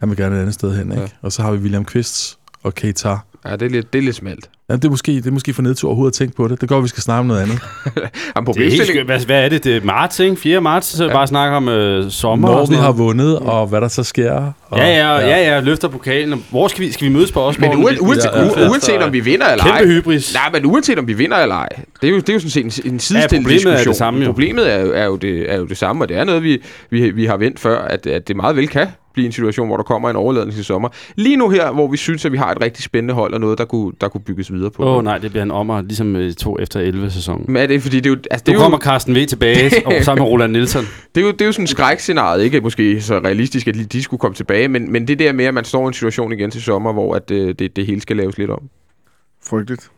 [0.00, 0.94] Han vil gerne et andet sted hen, ikke?
[0.94, 1.00] Ja.
[1.00, 1.06] Ja.
[1.22, 3.16] Og så har vi William Kvist og Keita.
[3.46, 4.50] Ja, det er lidt, det er lidt smalt.
[4.70, 6.60] Ja, det, er måske, det er måske for nedtur overhovedet at tænke på det.
[6.60, 7.58] Det går, at vi skal snakke om noget andet.
[8.36, 9.64] Jamen, Det er helt hvad, hvad er det?
[9.64, 10.36] Det er marts, ikke?
[10.36, 10.60] 4.
[10.60, 11.08] marts, så Ja.
[11.10, 11.16] ja.
[11.16, 14.52] bare snakker om øh, sommer Når vi har vundet, og hvad der så sker.
[14.68, 16.44] Og, Ja, ja, ja, ja, ja, løfter pokalen.
[16.50, 17.68] Hvor skal vi, skal vi mødes på Osborg?
[17.76, 18.70] men uanset, uanset, Ja, ja.
[18.70, 20.34] uanset om vi vinder eller ej, Kæmpe hybris.
[20.34, 21.68] Nej, men uanset om vi vinder eller ej,
[22.00, 23.94] det er jo, det er jo sådan set en, en sidestillet problemet er det diskussion.
[23.94, 24.26] samme jo.
[24.26, 26.62] Problemet er, jo- er, jo det, er jo det samme, og det er noget, vi,
[26.90, 28.86] vi, vi har vendt før, at, at det meget vel kan
[29.18, 30.88] blive en situation, hvor der kommer en overladning i sommer.
[31.16, 33.58] Lige nu her, hvor vi synes, at vi har et rigtig spændende hold, og noget,
[33.58, 34.82] der kunne, der kunne bygges videre på.
[34.82, 37.44] Åh oh, nej, det bliver en ommer, ligesom øh, to efter 11 sæson.
[37.48, 39.26] Men er det fordi, det er jo, altså, det Nu er kommer jo, Carsten V
[39.26, 40.84] tilbage, og sammen med Roland Nielsen.
[41.14, 43.86] det er jo, det er jo sådan en skrækscenarie, ikke måske så realistisk, at lige
[43.86, 46.32] de skulle komme tilbage, men, men det der med, at man står i en situation
[46.32, 48.62] igen til sommer, hvor at, øh, det, det hele skal laves lidt om.
[49.44, 49.90] Frygteligt.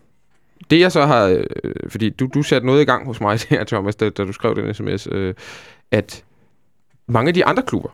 [0.71, 1.45] Det jeg så har, øh,
[1.89, 4.57] fordi du, du satte noget i gang hos mig her, Thomas, da, da du skrev
[4.57, 5.35] den sms, øh,
[5.91, 6.25] at
[7.09, 7.91] mange af de andre klubber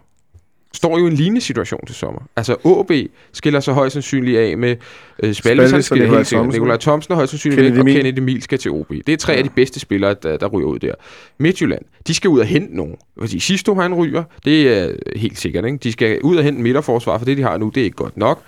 [0.77, 2.20] står jo i en lignende situation til sommer.
[2.37, 2.91] Altså AB
[3.33, 4.77] skiller sig højst sandsynligt af med
[5.22, 6.27] øh, og skiller Nikolaj helt sikkert.
[6.27, 6.53] Thomsen.
[6.53, 7.95] Nikolaj Thomsen er højst sandsynligt Kennedy væk, og Emil.
[7.97, 8.91] Kennedy Emil skal til OB.
[9.07, 9.39] Det er tre ja.
[9.39, 10.93] af de bedste spillere, der, der ryger ud der.
[11.39, 12.97] Midtjylland, de skal ud og hente nogen.
[13.18, 15.64] Fordi Sisto han ryger, det er helt sikkert.
[15.64, 15.79] Ikke?
[15.79, 17.97] De skal ud og hente en midterforsvar, for det de har nu, det er ikke
[17.97, 18.43] godt nok.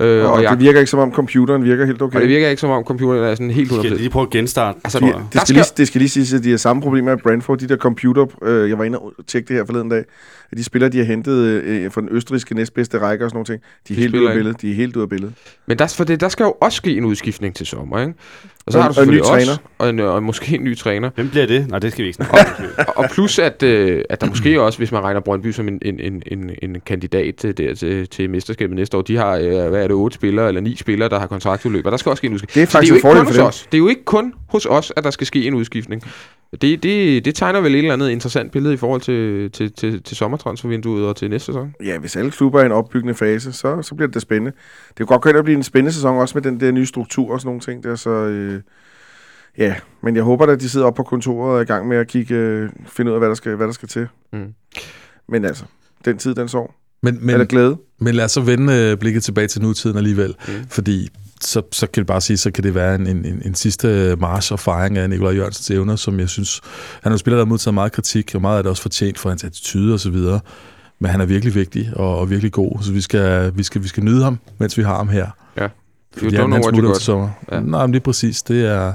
[0.00, 2.14] Øh, Og, og, og jeg, det virker ikke som om computeren virker helt okay.
[2.16, 3.94] og det virker ikke som om computeren er sådan helt Skal 100%.
[3.96, 4.78] lige prøve at genstarte?
[4.84, 5.14] Altså, jeg.
[5.14, 7.58] Det skal, skal- lige, det skal lige siges, at de har samme problemer med Brentford.
[7.58, 10.04] De der computer, øh, jeg var inde og tjekke det her forleden dag,
[10.52, 13.46] at de spillere, de har hentet øh, fra den østrigske næstbedste række og sådan nogle
[13.46, 14.60] ting, de er De helt ude spiller af billedet.
[14.62, 15.34] De er helt ude af billedet.
[15.66, 18.14] Men der, for det, der skal jo også ske en udskiftning til sommer, ikke?
[18.66, 20.64] Og så Og- har du og en ny selvfølgelig også, og, en, og måske en
[20.64, 21.10] ny træner.
[21.14, 21.68] Hvem bliver det?
[21.68, 22.64] Nej, det skal vi ikke snakke om.
[22.88, 25.78] Og- og plus, at, øh, at der måske også, hvis man regner Brøndby som en,
[25.82, 29.68] en, en, en, en kandidat til, der, til, til mesterskabet næste år, de har, øh,
[29.68, 32.20] hvad er det, otte spillere eller ni spillere, der har kontraktudløb, og der skal også
[32.20, 32.54] ske en udskiftning.
[32.54, 33.66] Det er Så det faktisk er jo ikke kun for hos os.
[33.72, 36.02] Det er jo ikke kun hos os, at der skal ske en udskiftning.
[36.60, 40.02] Det, det, det tegner vel et eller andet interessant billede i forhold til, til, til,
[40.02, 41.74] til sommertransfervinduet og til næste sæson.
[41.84, 44.52] Ja, hvis alle klubber er i en opbyggende fase, så, så bliver det da spændende.
[44.88, 46.86] Det kan godt gå hen og blive en spændende sæson, også med den der nye
[46.86, 48.10] struktur og sådan nogle ting der, så...
[48.10, 48.60] Øh,
[49.58, 51.88] ja, men jeg håber da, at de sidder oppe på kontoret og er i gang
[51.88, 54.06] med at kigge, øh, finde ud af, hvad der skal, hvad der skal til.
[54.32, 54.54] Mm.
[55.28, 55.64] Men altså,
[56.04, 56.78] den tid, den sår.
[57.02, 57.76] Men, Men, er der men, glæde?
[57.98, 60.34] men lad os så vende øh, blikket tilbage til nutiden alligevel.
[60.48, 60.54] Mm.
[60.68, 61.08] Fordi
[61.44, 64.16] så, så kan det bare sige, så kan det være en, en, en, en sidste
[64.20, 66.60] march og fejring af Nikolaj Jørgensens evner, som jeg synes,
[67.02, 69.18] han er en spiller, der har modtaget meget kritik, og meget af det også fortjent
[69.18, 70.40] for hans attitude og så videre.
[70.98, 73.88] Men han er virkelig vigtig og, og virkelig god, så vi skal, vi, skal, vi
[73.88, 75.26] skal nyde ham, mens vi har ham her.
[75.56, 75.68] Ja.
[76.16, 76.96] Fordi don't han, know what you got.
[77.00, 77.28] sommer.
[77.52, 77.60] Ja.
[77.60, 78.42] Nej, men det er præcis.
[78.42, 78.92] Det er,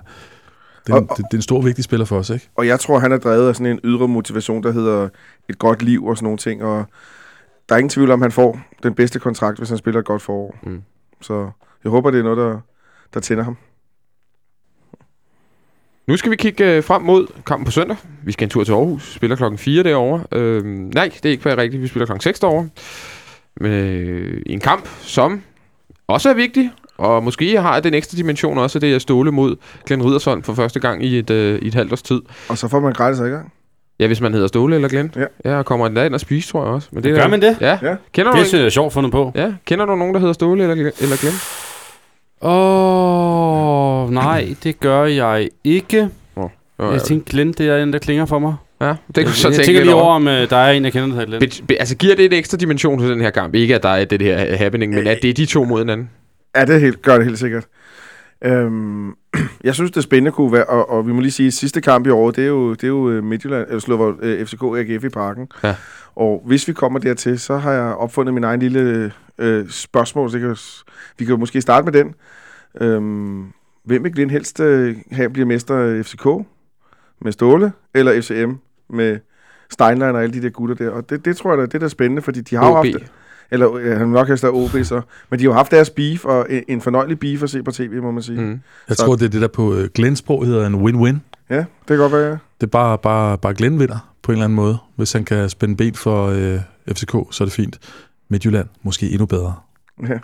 [0.88, 2.50] det, er, Og- en- det, det er en stor, vigtig spiller for os, ikke?
[2.58, 5.10] Og jeg tror, han er drevet af sådan en ydre motivation, der hedder
[5.50, 6.64] et godt liv og sådan nogle ting.
[6.64, 6.86] Og
[7.70, 10.06] der er ingen tvivl om, at han får den bedste kontrakt, hvis han spiller et
[10.06, 10.56] godt forår.
[10.64, 10.82] Mm.
[11.22, 11.50] Så
[11.88, 12.60] jeg håber, det er noget, der,
[13.14, 13.58] der tænder ham.
[16.08, 17.98] Nu skal vi kigge øh, frem mod kampen på søndag.
[18.24, 19.14] Vi skal en tur til Aarhus.
[19.14, 20.24] Spiller klokken 4 derovre.
[20.32, 21.82] Øh, nej, det er ikke bare rigtigt.
[21.84, 22.70] Vi spiller klokken 6 derovre.
[23.62, 25.42] Men, øh, i en kamp, som
[26.08, 26.72] også er vigtig.
[26.98, 30.54] Og måske har den ekstra dimension også, at det er Ståle mod Glenn Riddersholm for
[30.54, 32.22] første gang i et, øh, i et halvt års tid.
[32.50, 33.54] Og så får man gratis adgang.
[34.00, 35.12] Ja, hvis man hedder Ståle eller Glenn.
[35.16, 35.26] Ja.
[35.52, 36.88] Ja, og kommer endda ind og spise, tror jeg også.
[36.92, 37.58] Men det Gør er, man det?
[37.62, 37.80] Ja.
[37.82, 37.96] Ja.
[38.14, 39.32] Kender, du, Det synes jeg er sjovt fundet på.
[39.36, 39.54] ja.
[39.66, 41.36] Kender du nogen, der hedder Ståle eller, eller Glenn?
[42.42, 46.10] Åh, oh, nej, det gør jeg ikke.
[46.36, 46.50] Nå,
[46.92, 48.56] Jeg tænkte, Glenn, det er en, der klinger for mig.
[48.82, 50.14] ja, det kan du så jeg tænke tænker lige over.
[50.14, 51.52] om øh, der er en, jeg kender, der hedder Glenn.
[51.60, 53.56] Be, be, altså giver det en ekstra dimension til den her kamp?
[53.56, 56.10] Ikke at der er det her happening, men at det er de to mod hinanden.
[56.56, 57.66] Ja, det helt, gør det helt sikkert.
[58.44, 59.10] Øhm,
[59.64, 62.08] jeg synes, det spændende kunne være, og, og vi må lige sige, at sidste kamp
[62.08, 65.04] i år, det er jo, det er jo øh, Midtjylland, eller slår øh, FCK AGF
[65.04, 65.48] i parken.
[65.64, 65.76] Ja.
[66.16, 70.38] Og hvis vi kommer dertil, så har jeg opfundet min egen lille øh, spørgsmål, så
[70.38, 70.56] det kan,
[71.20, 72.14] vi kan jo måske starte med den.
[72.82, 73.46] Øhm,
[73.84, 76.26] hvem vil Glenn helst øh, have bliver mester FCK?
[77.22, 77.72] Med Ståle?
[77.94, 78.52] Eller FCM?
[78.96, 79.18] Med
[79.70, 80.90] Steinlein og alle de der gutter der.
[80.90, 82.86] Og det, det tror jeg, da, det er da spændende, fordi de har jo OB.
[82.86, 83.12] haft...
[83.52, 85.02] Eller ja, han nok helst have OB så.
[85.30, 87.72] Men de har jo haft deres beef, og en, en fornøjelig beef at se på
[87.72, 88.42] tv, må man sige.
[88.42, 88.60] Mm.
[88.90, 91.16] Jeg Så- tror, det er det, der på øh, Glenn-sprog hedder en win-win.
[91.50, 92.32] Ja, det kan godt være.
[92.62, 94.78] Det er bare, bare, bare Glenn vinder på en eller anden måde.
[94.96, 96.60] Hvis han kan spænde ben for øh,
[96.96, 97.80] FCK, så er det fint.
[98.30, 99.54] Midtjylland måske endnu bedre.
[100.04, 100.18] Ja.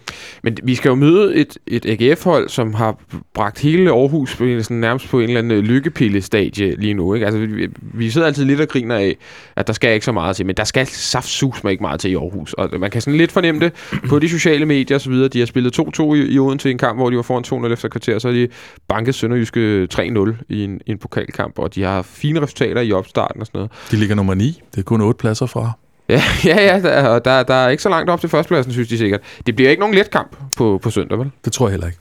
[0.43, 2.97] Men vi skal jo møde et, et AGF-hold, som har
[3.34, 7.14] bragt hele Aarhus på, sådan, nærmest på en eller anden lykkepille-stadie lige nu.
[7.14, 7.26] Ikke?
[7.26, 9.18] Altså, vi, vi sidder altid lidt og griner af,
[9.56, 12.12] at der skal ikke så meget til, men der skal saftsus med ikke meget til
[12.12, 12.54] i Aarhus.
[12.54, 13.74] Og man kan sådan lidt fornemme det
[14.10, 15.14] på de sociale medier osv.
[15.14, 17.74] De har spillet 2-2 i, i Odense i en kamp, hvor de var foran 2-0
[17.74, 18.47] efter kvarter, så har de
[18.88, 20.04] banket Sønderjyske 3-0
[20.49, 23.72] i en, i en pokalkamp, og de har fine resultater i opstarten og sådan noget.
[23.91, 24.62] De ligger nummer 9.
[24.72, 25.72] Det er kun otte pladser fra.
[26.14, 26.24] Ja,
[26.55, 28.97] ja, ja der, og der, der er ikke så langt op til førstepladsen, synes de
[28.97, 29.22] sikkert.
[29.45, 31.32] Det bliver ikke nogen let kamp på, på søndag, vel?
[31.45, 31.99] Det tror jeg heller ikke.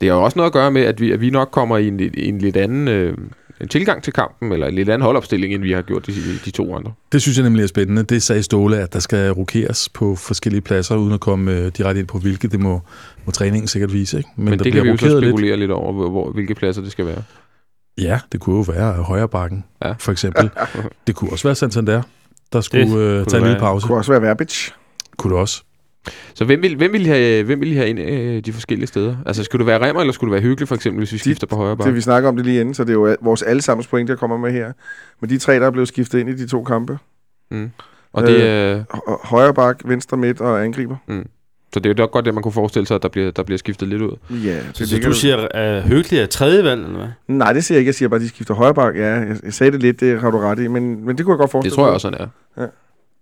[0.00, 1.88] Det har jo også noget at gøre med, at vi, at vi nok kommer i
[1.88, 3.16] en, lidt- i en lidt anden øh,
[3.60, 6.12] en tilgang til kampen, eller en lidt anden holdopstilling, end vi har gjort de,
[6.44, 6.92] de to andre.
[7.12, 8.02] Det synes jeg nemlig er spændende.
[8.02, 12.00] Det sagde Ståle, at der skal rokeres på forskellige pladser, uden at komme øh, direkte
[12.00, 12.48] ind på hvilke.
[12.48, 12.80] Det må,
[13.24, 14.16] må træningen sikkert vise.
[14.18, 14.28] Ikke?
[14.36, 16.54] Men, Men der det kan vi jo så spekulere lidt, lidt over, hvor, hvor, hvilke
[16.54, 17.22] pladser det skal være.
[17.98, 19.92] Ja, det kunne jo være højre bakken, ja.
[19.98, 20.50] for eksempel.
[21.06, 22.02] det kunne også være Santander,
[22.52, 23.82] der skulle Det øh, tage en lille pause.
[23.84, 24.72] Det kunne også være Verbich.
[25.16, 25.62] Kunne det også.
[26.34, 29.16] Så hvem vil, hvem vil, have, hvem vil I have ind øh, de forskellige steder?
[29.26, 31.46] Altså, skulle det være Remmer, eller skulle det være hyggeligt, for eksempel, hvis vi skifter
[31.46, 31.92] på højre Det bakke?
[31.94, 34.16] vi snakker om det lige inden, så det er jo al- vores allesammens point, der
[34.16, 34.72] kommer med her.
[35.20, 36.98] Men de tre, der er blevet skiftet ind i de to kampe.
[37.50, 37.70] Mm.
[38.12, 40.96] Og det, øh, Hø- Højre bak, venstre midt og angriber.
[41.76, 43.42] Så det er jo nok godt, det man kunne forestille sig, at der bliver, der
[43.42, 44.16] bliver skiftet lidt ud.
[44.30, 47.08] Ja, det, Så, det så du siger, at Høgli er tredje valg, eller hvad?
[47.28, 47.88] Nej, det siger jeg ikke.
[47.88, 48.96] Jeg siger bare, at de skifter højre bak.
[48.96, 50.68] Ja, jeg, jeg sagde det lidt, det har du ret i.
[50.68, 51.94] Men, men det kunne jeg godt forestille Det tror jeg mig.
[51.94, 52.26] også, han er.
[52.56, 52.62] Ja.
[52.62, 52.68] Jeg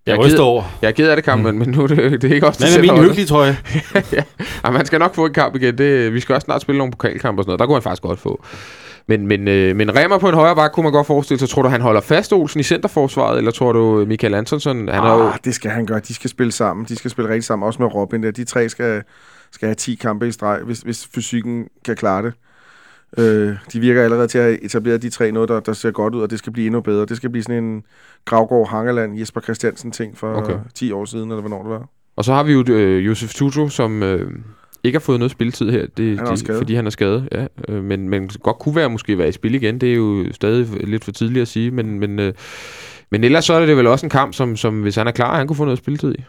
[0.07, 0.63] Jeg er, ryster over.
[0.83, 1.59] jeg er ked af det, kampen, mm.
[1.59, 3.57] men nu er det, det er ikke også Hvad med min hyggelige trøje?
[4.65, 5.79] ja, man skal nok få en kamp igen.
[5.79, 7.59] Det, vi skal også snart spille nogle pokalkampe og sådan noget.
[7.59, 8.45] Der kunne han faktisk godt få.
[9.07, 11.49] Men, men, øh, men Remmer på en højre bak kunne man godt forestille sig.
[11.49, 14.89] Tror du, han holder fast Olsen i centerforsvaret, eller tror du Michael Antonsson?
[14.89, 16.01] Han er jo, Ah, det skal han gøre.
[16.01, 16.87] De skal spille sammen.
[16.89, 17.67] De skal spille rigtig sammen.
[17.67, 18.31] Også med Robin der.
[18.31, 19.03] De tre skal,
[19.53, 22.33] skal have 10 kampe i streg, hvis, hvis fysikken kan klare det.
[23.19, 26.15] Øh, de virker allerede til at have etableret de tre noget, der, der ser godt
[26.15, 27.07] ud, og det skal blive endnu bedre.
[27.07, 27.83] Det skal blive sådan en
[28.25, 30.57] Gravgaard Hangeland, Jesper Christiansen ting for okay.
[30.75, 31.89] 10 år siden, eller hvornår det var.
[32.17, 34.31] Og så har vi jo øh, Josef Tutu, som øh,
[34.85, 36.61] ikke har fået noget spilletid her, det, Han er skadet.
[36.61, 37.29] fordi han er skadet.
[37.33, 39.79] Ja, øh, men, men godt kunne være måske være i spil igen.
[39.81, 42.33] Det er jo stadig lidt for tidligt at sige, men, men, øh,
[43.11, 45.37] men ellers så er det vel også en kamp, som, som hvis han er klar,
[45.37, 46.25] han kunne få noget spilletid i.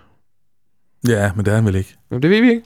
[1.07, 1.95] Ja, men det er han vel ikke.
[2.11, 2.61] Jamen, det ved vi ikke.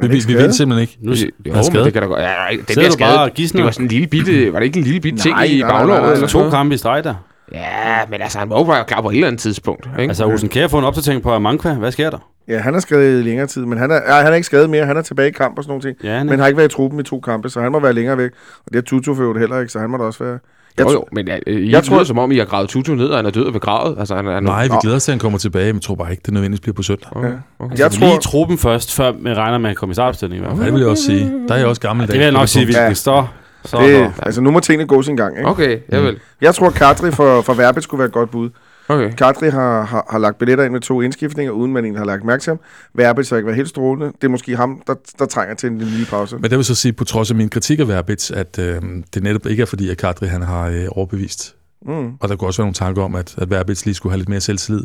[0.00, 0.96] Vi, vi, vi ved simpelthen ikke.
[1.00, 1.84] Nu, Jo, er men skadet.
[1.84, 2.20] det kan da godt.
[2.22, 4.84] Ja, den Sidder der skade, det var sådan en lille bitte, var det ikke en
[4.84, 6.00] lille bitte ting Nej, i nej, nej, baglåret?
[6.00, 6.14] nej, nej.
[6.14, 7.14] eller to kampe i streg der.
[7.52, 9.86] Ja, men altså, han må jo være klar på et eller andet tidspunkt.
[9.98, 10.10] Ikke?
[10.10, 11.74] Altså, Olsen, kan jeg få en opdatering på Amankwa?
[11.74, 12.18] Hvad sker der?
[12.48, 14.70] Ja, han er skadet i længere tid, men han er, ja, han er ikke skadet
[14.70, 14.86] mere.
[14.86, 15.96] Han er tilbage i kamp og sådan nogle ting.
[16.04, 17.80] Ja, han er- Men har ikke været i truppen i to kampe, så han må
[17.80, 18.30] være længere væk.
[18.66, 20.38] Og det er Tutu for heller ikke, så han må da også være...
[20.78, 22.68] Jeg, jo, jo, men ja, øh, I jeg jeg tror- som om, I har gravet
[22.68, 23.96] Tutu ned, og han er død og begravet.
[23.98, 25.94] Altså, han, han, Nej, vi glæder os til, at han kommer tilbage, men jeg tror
[25.94, 27.16] bare ikke, det nødvendigvis bliver på søndag.
[27.16, 27.34] Okay, Ja.
[27.58, 27.76] okay.
[27.76, 30.38] jeg Altså, tror, Lige i truppen først, før man regner med at komme i startopstilling
[30.38, 30.64] i hvert Ja, fald.
[30.66, 31.32] det vil jeg også sige.
[31.48, 32.72] Der er jeg også gammel Det vil jeg nok sige, Ja.
[32.72, 33.32] hvilken står.
[33.64, 35.36] Så, det, altså nu må tingene gå sin gang.
[35.36, 35.48] Ikke?
[35.48, 36.20] Okay, jeg vil.
[36.40, 38.50] Jeg tror, Kadri for, for Verbit skulle være et godt bud.
[38.88, 39.12] Okay.
[39.12, 42.24] Kadri har, har, har lagt billetter ind med to indskiftninger, uden man egentlig har lagt
[42.24, 42.60] mærke til ham.
[42.94, 44.06] Verbit så ikke været helt strålende.
[44.06, 46.36] Det er måske ham, der, der trænger til en lille pause.
[46.36, 48.82] Men det vil så sige, på trods af min kritik af Verbitz, at øh,
[49.14, 51.54] det netop ikke er fordi, at Kadri han har øh, overbevist.
[51.86, 52.12] Mm.
[52.20, 54.28] Og der kunne også være nogle tanker om, at, at Verbitz lige skulle have lidt
[54.28, 54.84] mere selvtillid.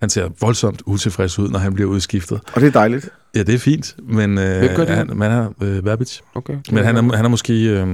[0.00, 2.40] Han ser voldsomt utilfreds ud, når han bliver udskiftet.
[2.52, 3.08] Og det er dejligt.
[3.34, 4.88] Ja, det er fint, men øh, det?
[4.88, 6.20] han, man er øh, Verbitz.
[6.34, 6.56] okay.
[6.72, 7.86] Men han er, han er måske øh,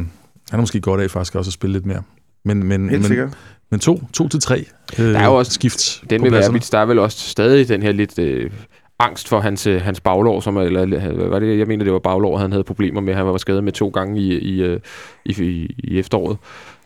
[0.53, 2.03] han er måske godt af faktisk også at spille lidt mere.
[2.45, 3.29] Men, men, Helt men, sikkert.
[3.71, 4.65] men to, to til tre
[4.99, 6.53] øh, Der er jo også skift Den med pladserne.
[6.53, 8.51] Verbitz, der er vel også stadig den her lidt øh,
[8.99, 11.93] angst for hans, øh, hans baglår, som er, eller hvad var det, jeg mener, det
[11.93, 13.15] var baglår, han havde problemer med.
[13.15, 14.81] Han var skadet med to gange i, i, øh,
[15.25, 16.37] i, i, i efteråret.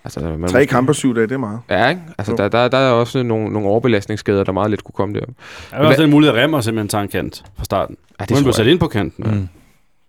[0.07, 1.61] Altså, man Tre kampe syv dage, det er meget.
[1.71, 2.01] Ja, ikke?
[2.19, 2.37] Altså, Jo.
[2.37, 5.27] der, der, der er også nogle, nogle overbelastningsskader, der meget let kunne komme der.
[5.71, 7.97] Der er også den mulighed, at Remmer simpelthen tager en kant fra starten.
[8.21, 9.25] Ja, Det er han blevet sat ind på kanten.
[9.25, 9.31] Mm.
[9.31, 9.49] Han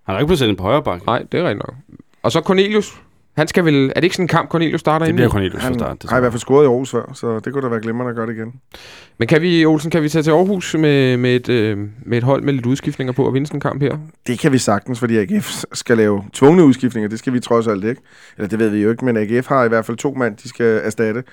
[0.05, 1.05] har ikke blevet sat ind på højre bakke.
[1.05, 1.75] Nej, det er rigtigt nok.
[2.23, 3.01] Og så Cornelius.
[3.37, 3.85] Han skal vel...
[3.89, 5.31] Er det ikke sådan en kamp, Cornelius starter Det ind bliver i?
[5.31, 6.01] Cornelius fra Han start.
[6.01, 8.09] det har i hvert fald scoret i Aarhus før, så det kunne da være glimrende
[8.09, 8.53] at gøre det igen.
[9.17, 12.23] Men kan vi, Olsen, kan vi tage til Aarhus med, med, et, øh, med et
[12.23, 13.97] hold med lidt udskiftninger på og vinde sådan en kamp her?
[14.27, 17.09] Det kan vi sagtens, fordi AGF skal lave tvungne udskiftninger.
[17.09, 18.01] Det skal vi trods alt ikke.
[18.37, 20.49] Eller det ved vi jo ikke, men AGF har i hvert fald to mand, de
[20.49, 21.23] skal erstatte.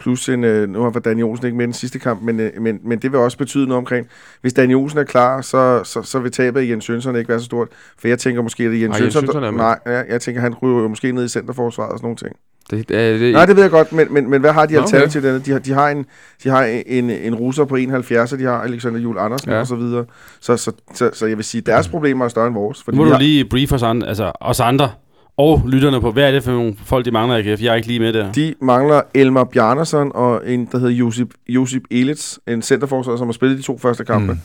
[0.00, 2.78] Plus en, øh, nu har Daniel Olsen ikke med den sidste kamp, men, øh, men,
[2.84, 4.06] men det vil også betyde noget omkring.
[4.40, 7.38] Hvis Daniel Olsen er klar, så, så, så vil tabet af Jens Jønsson ikke være
[7.38, 7.68] så stort.
[7.98, 9.52] For jeg tænker måske, at Jens er med.
[9.52, 12.36] nej, ja, jeg tænker, han ryger måske ned i centerforsvaret og sådan nogle ting.
[12.70, 14.80] Det, det, det, Nej, det ved jeg godt, men, men, men hvad har de Nå,
[14.80, 15.40] alternativ okay.
[15.44, 16.06] de, har, de har en,
[16.44, 19.60] de har en, en russer på 71, og de har Alexander Jul Andersen Ja.
[19.60, 20.04] og så videre.
[20.40, 22.78] Så, så, så, så jeg vil sige, deres problemer er større end vores.
[22.78, 24.90] Nu Fordi må vi du har, lige briefe os, andre, altså os andre
[25.36, 27.62] og lytterne på, hvad er det for nogle folk, de mangler i AGF?
[27.62, 28.32] Jeg er ikke lige med der.
[28.32, 33.32] De mangler Elmar Bjarnason og en, der hedder Josip, Josip Elitz, en centerforsvar, som har
[33.32, 34.32] spillet de to første kampe.
[34.32, 34.38] Mm.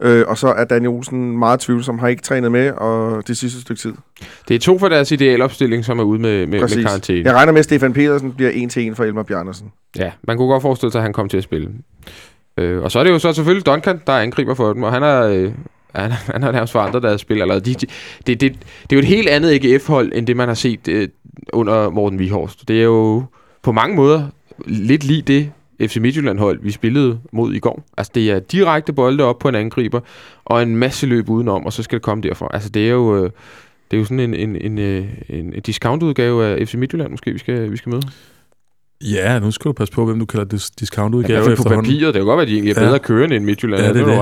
[0.00, 3.60] Øh, og så er Daniel Olsen meget tvivlsom, har ikke trænet med, og det sidste
[3.60, 3.92] stykke tid.
[4.48, 6.84] det er to for deres idealopstilling, som er ude med, med, med Præcis.
[6.84, 7.28] karantæne.
[7.28, 9.72] Jeg regner med, at Stefan Petersen bliver en til en for Elmar Bjarnason.
[9.98, 11.70] Ja, man kunne godt forestille sig, at han kom til at spille.
[12.58, 14.92] Øh, og så er det jo så selvfølgelig Duncan, der er angriber for dem, og
[14.92, 15.22] han er...
[15.22, 15.52] Øh,
[16.02, 17.40] han, han har nærmest forandret deres spil.
[17.40, 17.86] Eller de, de,
[18.26, 21.08] det, det, det er jo et helt andet AGF-hold, end det man har set øh,
[21.52, 22.68] under Morten Vihorst.
[22.68, 23.24] Det er jo
[23.62, 24.28] på mange måder
[24.66, 27.82] lidt lige det FC Midtjylland-hold, vi spillede mod i går.
[27.96, 30.00] Altså det er direkte bolde op på en angriber,
[30.44, 32.48] og en masse løb udenom, og så skal det komme derfra.
[32.52, 33.24] Altså det er jo...
[33.24, 33.30] Øh,
[33.90, 37.38] det er jo sådan en, en, en, en, en discount-udgave af FC Midtjylland, måske, vi
[37.38, 38.02] skal, vi skal møde.
[39.04, 41.84] Ja, nu skal du passe på, hvem du kalder dis- discount Ja, udgave på efterhånden.
[41.84, 42.14] papiret.
[42.14, 42.86] Det kan godt være, at de egentlig er Ja.
[42.86, 43.82] bedre kørende end Midtjylland.
[43.82, 44.18] Ja, det er det.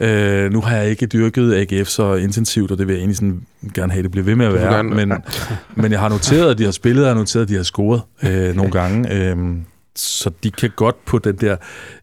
[0.00, 0.44] ret i.
[0.44, 3.42] Øh, nu har jeg ikke dyrket AGF så intensivt, og det vil jeg egentlig sådan
[3.74, 4.74] gerne have, det bliver ved med at være.
[4.74, 5.12] gerne- Men,
[5.82, 7.62] men jeg har noteret, at de har spillet, og jeg har noteret, at de har
[7.62, 9.14] scoret øh, nogle gange.
[9.30, 9.36] Øh,
[9.96, 11.56] så de kan godt på den der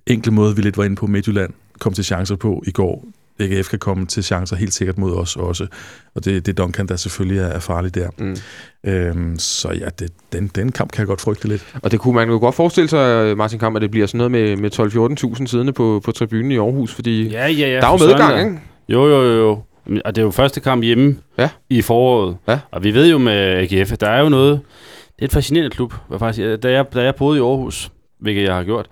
[0.07, 3.05] enkle måde, vi lidt var inde på Midtjylland, komme til chancer på i går.
[3.39, 5.67] AGF kan komme til chancer helt sikkert mod os også.
[6.15, 8.09] Og det, det er Duncan, der selvfølgelig er, er farlig der.
[8.17, 8.35] Mm.
[8.91, 11.65] Øhm, så ja, det, den, den kamp kan jeg godt frygte lidt.
[11.83, 14.31] Og det kunne man jo godt forestille sig, Martin Kamp, at det bliver sådan noget
[14.31, 17.91] med, med 12-14.000 siddende på, på tribunen i Aarhus, fordi ja, Ja, ja, der er
[17.91, 18.59] jo medgang, ikke?
[18.89, 19.59] Jo, jo, jo, jo.
[20.05, 21.49] Og det er jo første kamp hjemme Ja.
[21.69, 22.37] i foråret.
[22.47, 22.59] Ja.
[22.71, 23.33] Og vi ved jo med
[23.71, 24.59] AGF, at der er jo noget...
[25.15, 25.93] Det er et fascinerende klub.
[26.19, 28.85] Faktisk, da, jeg, da jeg boede i Aarhus, hvilket jeg har gjort,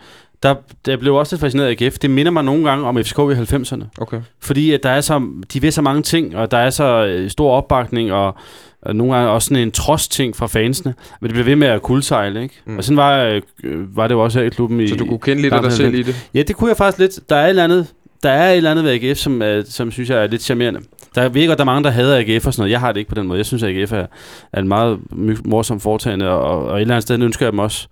[0.43, 1.97] der, der blev også lidt fascineret af AGF.
[1.97, 3.83] Det minder mig nogle gange om FCK i 90'erne.
[3.97, 4.21] Okay.
[4.39, 5.21] Fordi at der er så,
[5.53, 8.35] de ved så mange ting, og der er så øh, stor opbakning, og,
[8.81, 10.93] og nogle gange også sådan en trods-ting fra fansene.
[11.21, 12.55] Men det bliver ved med at kuldsejle, ikke?
[12.65, 12.77] Mm.
[12.77, 14.79] Og sådan var, øh, var det jo også her i klubben.
[14.79, 16.29] I, Så du kunne kende lidt af dig selv i det?
[16.33, 17.29] Ja, det kunne jeg faktisk lidt.
[17.29, 17.87] Der er et eller andet,
[18.23, 20.79] der er et eller andet ved AGF, som, er, som synes jeg er lidt charmerende.
[21.15, 22.71] Der virker, der er mange, der hader AGF og sådan noget.
[22.71, 23.37] Jeg har det ikke på den måde.
[23.37, 24.05] Jeg synes, at AGF er,
[24.53, 24.99] er en meget
[25.45, 27.87] morsom foretagende, og, og et eller andet sted ønsker jeg dem også,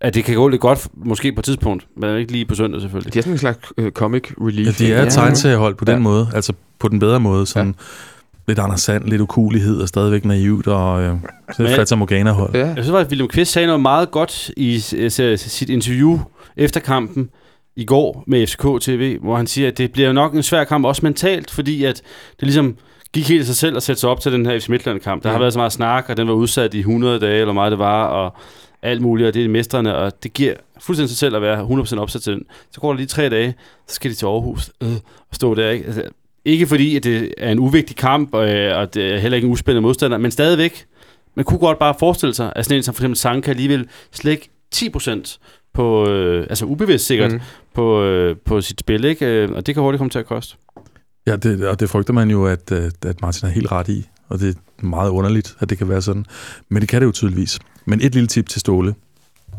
[0.00, 2.80] at det kan gå lidt godt, måske på et tidspunkt, men ikke lige på søndag
[2.80, 3.14] selvfølgelig.
[3.14, 4.80] De er sådan en slags øh, comic relief.
[4.80, 6.00] Ja, de er et tegneseriehold på den Ja.
[6.00, 7.84] måde, altså på den bedre måde, sådan ja.
[8.48, 11.14] lidt Anders Sand, lidt ukulighed og stadigvæk naivt, og øh,
[11.56, 12.50] så Men- et Fata Morgana-hold.
[12.54, 12.66] Ja.
[12.66, 16.18] Jeg synes faktisk, at William Kvist sagde noget meget godt i øh, sit interview
[16.56, 17.28] efter kampen,
[17.76, 20.84] i går med FCK TV, hvor han siger, at det bliver nok en svær kamp,
[20.84, 21.94] også mentalt, fordi at
[22.40, 22.76] det ligesom
[23.12, 25.22] gik helt af sig selv at sætte sig op til den her FC Midtland-kamp.
[25.22, 25.40] Der har Ja.
[25.40, 28.04] været så meget snak, og den var udsat i 100 dage, eller meget det var,
[28.06, 28.36] og
[28.82, 31.98] alt muligt, og det er mestrene, og det giver fuldstændig sig selv at være 100%
[31.98, 32.42] opsat til den.
[32.70, 33.54] Så går der lige tre dage,
[33.88, 34.92] så skal de til Aarhus øh,
[35.30, 35.70] og stå der.
[35.70, 35.84] Ikke?
[35.86, 36.02] Altså,
[36.44, 39.46] ikke fordi, at det er en uvigtig kamp, og, øh, og det er heller ikke
[39.46, 40.86] en uspændende modstander, men stadigvæk,
[41.34, 44.48] man kunne godt bare forestille sig, at sådan en som for eksempel Sanka alligevel slække
[44.74, 45.38] 10%
[45.74, 47.36] på, øh, altså ubevidst sikkert, Mm.
[47.36, 47.42] mm.
[47.74, 49.26] på, øh, på sit spil, ikke?
[49.26, 50.56] Øh, og det kan hurtigt komme til at koste.
[51.30, 54.08] Ja, det, og det frygter man jo, at, øh, at Martin er helt ret i,
[54.28, 56.24] og det er meget underligt, at det kan være sådan.
[56.68, 57.58] Men det kan det jo tydeligvis.
[57.84, 58.94] Men et lille tip til Ståle.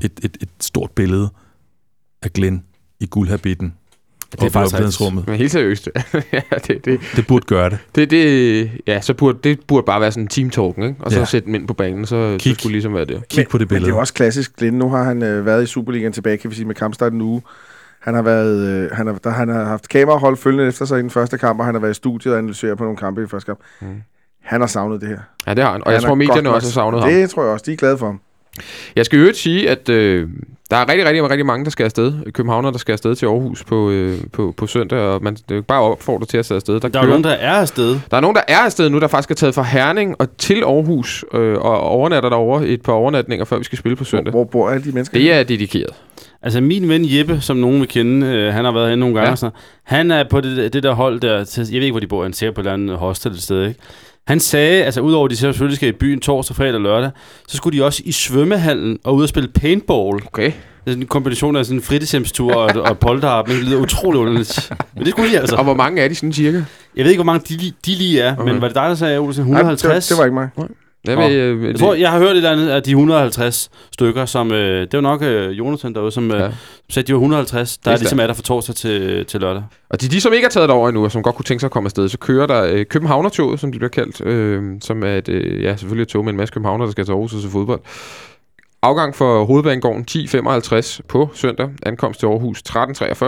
[0.01, 1.29] Et, et, et stort billede
[2.21, 2.63] af Glenn
[2.99, 3.73] i guldhabitten.
[4.31, 5.27] Det er faktisk rummet.
[5.27, 5.89] Men helt seriøst.
[6.33, 7.77] ja, det, det, Det burde gøre det.
[7.95, 11.03] det, det, ja, så burde, det burde bare være sådan en team talking, ikke?
[11.03, 11.25] Og så Ja.
[11.25, 12.53] sætte dem ind på banen, så, så Kig.
[12.55, 13.27] skulle det ligesom være det.
[13.29, 13.89] Kig på det Men det billede.
[13.91, 14.55] er jo også klassisk.
[14.57, 17.21] Glenn, nu har han øh, været i Superligaen tilbage, kan vi sige, med kampstart en
[17.21, 17.41] uge.
[18.01, 21.01] Han har, været, øh, han, har, der, han har haft kamerahold følgende efter sig i
[21.01, 23.27] den første kamp, og han har været i studiet og analyseret på nogle kampe i
[23.27, 23.59] første kamp.
[23.81, 23.87] Mm.
[24.43, 25.17] Han har savnet det her.
[25.47, 25.81] Ja, det har han.
[25.85, 27.09] Og jeg Han er tror, medierne også har savnet ham.
[27.09, 27.63] Det tror jeg også.
[27.67, 28.19] De er glade for ham.
[28.95, 30.27] Jeg skal øvrigt sige, at øh,
[30.71, 32.31] der er rigtig, rigtig, rigtig mange, der skal afsted.
[32.31, 35.55] Københavner, der skal afsted til Aarhus på, øh, på, på søndag, og man det er
[35.55, 36.79] jo bare opfordret til at tage afsted.
[36.79, 37.99] Der, Der er jo nogen, der er afsted.
[38.11, 40.63] der er nogen, der er afsted nu, der faktisk er taget fra Herning og til
[40.63, 44.31] Aarhus, øh, og overnatter derovre et par overnatninger, før vi skal spille på Hvor, søndag.
[44.31, 45.17] hvor bor alle de mennesker?
[45.17, 45.93] Det er dedikeret.
[46.43, 49.29] Altså min ven Jeppe, som nogen vil kende, øh, han har været herinde nogle gange,
[49.29, 49.35] Ja.
[49.41, 49.53] noget.
[49.83, 52.23] han er på det, det der hold der, til, jeg ved ikke, hvor de bor,
[52.23, 53.79] han ser på et eller andet hostel et sted, ikke?
[54.27, 57.11] Han sagde, altså udover at de selvfølgelig skal i byen torsdag, fredag og lørdag,
[57.47, 60.19] så skulle de også i svømmehallen og ud og spille paintball.
[60.27, 60.45] Okay.
[60.45, 64.19] Det er sådan en kombination af sådan en fritidshjemstur og, og polterarp, det lyder utrolig
[64.21, 64.71] underligt.
[64.95, 65.55] Men det skulle de altså.
[65.55, 66.61] Og hvor mange er de sådan cirka?
[66.95, 68.51] Jeg ved ikke, hvor mange de, de lige er, Okay.
[68.51, 70.07] men var det dig, der sagde, Olsen, Nej, 150?
[70.07, 70.49] det, det var ikke mig.
[71.07, 71.21] Jeg, Nå.
[71.21, 74.51] ved, øh, Jeg tror, jeg har hørt et eller andet af de 150 stykker, som...
[74.51, 76.49] Øh, det var nok øh, Jonathan derude, som øh, Ja.
[76.89, 79.63] sagde, de var 150, der Det er ligesom er der fra torsdag til, til lørdag.
[79.89, 81.67] Og de, de, som ikke er taget over endnu, og som godt kunne tænke sig
[81.67, 85.15] at komme afsted, så kører der øh, Københavnertoget, som det bliver kaldt, øh, som er
[85.17, 87.41] et, øh, ja, selvfølgelig et tog med en masse københavner, der skal til Aarhus og
[87.41, 87.79] se fodbold.
[88.83, 93.25] Afgang for Hovedbanegården 10.55 på søndag, ankomst til Aarhus 13.43.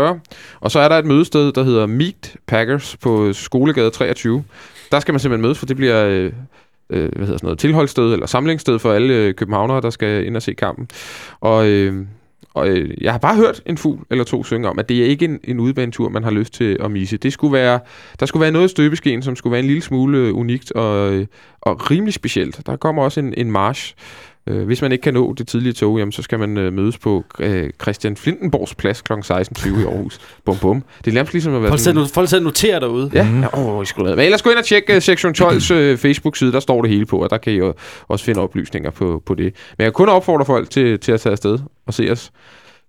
[0.59, 4.43] Og så er der et mødested, der hedder Meet Packers på Skolegade 23.
[4.91, 6.31] Der skal man simpelthen mødes, for det bliver øh,
[6.93, 10.35] øh, hvad hedder sådan noget, tilholdssted eller samlingssted for alle øh, københavnere, der skal ind
[10.35, 10.87] og se kampen.
[11.39, 12.05] Og, øh,
[12.53, 15.05] og øh, jeg har bare hørt en fugl eller to synge om, at det er
[15.05, 17.17] ikke en, en udebanetur, man har lyst til at misse.
[17.17, 17.79] Det skulle være,
[18.19, 21.25] der skulle være noget støbeskeen, som skulle være en lille smule øh, unikt og, øh,
[21.61, 22.61] og rimelig specielt.
[22.65, 23.95] Der kommer også en, en march.
[24.47, 26.97] Øh, hvis man ikke kan nå det tidlige tog, jamen, så skal man øh, mødes
[26.97, 29.13] på øh, Christian Flintenborgs plads kl.
[29.13, 29.19] 16.20
[29.79, 30.19] i Aarhus.
[30.45, 30.83] Bum bum.
[31.05, 32.01] Det er nærmest ligesom at være Folk sådan...
[32.01, 33.11] selv, folk selv noterer derude.
[33.13, 34.15] Ja, ja åh, I skulle lade.
[34.15, 37.05] Men ellers gå ind og tjekke uh, Sektion 12's uh, Facebook-side, der står det hele
[37.05, 37.73] på, og der kan I jo
[38.07, 39.43] også finde oplysninger på, på det.
[39.45, 42.31] Men jeg kan kun opfordre folk til, til at tage afsted og se os.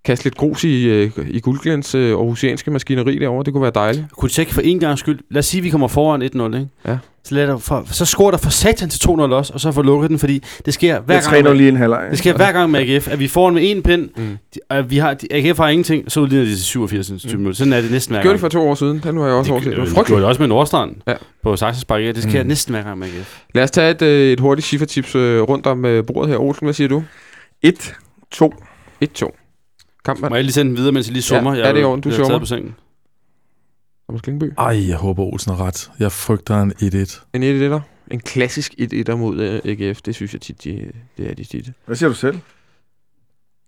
[0.05, 3.45] Kaste lidt grus i, uh, i Guldglens uh, aarhusianske maskineri derovre.
[3.45, 4.05] Det kunne være dejligt.
[4.13, 5.19] Kunne tjekke for en gang skyld?
[5.31, 6.69] Lad os sige, at vi kommer foran 1-0, ikke?
[6.87, 6.99] Ja.
[7.25, 9.83] Så, lad der for, så scorer der for satan til 2-0 også, og så får
[9.83, 11.43] lukket den, fordi det sker hver Jeg gang.
[11.45, 12.07] med- lige en halvleg.
[12.11, 14.09] Det sker hver gang med AGF, at vi får den med en pind.
[14.17, 14.37] Mm.
[14.55, 17.19] De, at vi har, de, AGF har ingenting, så udligner de til 87 mm.
[17.39, 17.57] minutter.
[17.57, 18.43] Sådan er det næsten hver Gjorde gang.
[18.43, 19.01] det for to år siden.
[19.05, 19.71] Den var jeg også overset.
[19.71, 21.15] Det var det, det gjorde det også med Nordstrand Ja.
[21.43, 22.13] på Saxens Bakke.
[22.13, 22.49] Det sker Mm.
[22.49, 23.39] næsten hver gang med AGF.
[23.55, 26.39] Lad os tage et, øh, et hurtigt Schiffer-tips øh, rundt om øh, bordet her.
[26.39, 27.03] Olsen, hvad siger du?
[27.63, 27.95] 1,
[28.31, 28.55] 2.
[29.05, 29.44] 1-2.
[30.05, 30.29] Kampen.
[30.29, 31.51] Må jeg lige sende den videre, mens jeg lige summer?
[31.55, 32.01] Ja, jeg ja, det er i orden.
[32.01, 32.39] Du er summer.
[32.39, 32.75] på sengen.
[34.09, 34.53] Thomas Klingby.
[34.59, 35.91] Ej, jeg håber, Olsen har ret.
[35.99, 37.21] Jeg frygter en 1-1.
[37.35, 37.81] En 1-1'er.
[38.11, 40.01] En klassisk 1-1'er mod øh, AGF.
[40.03, 41.71] Det synes jeg tit, de, det er de tit.
[41.87, 42.39] Hvad siger du selv?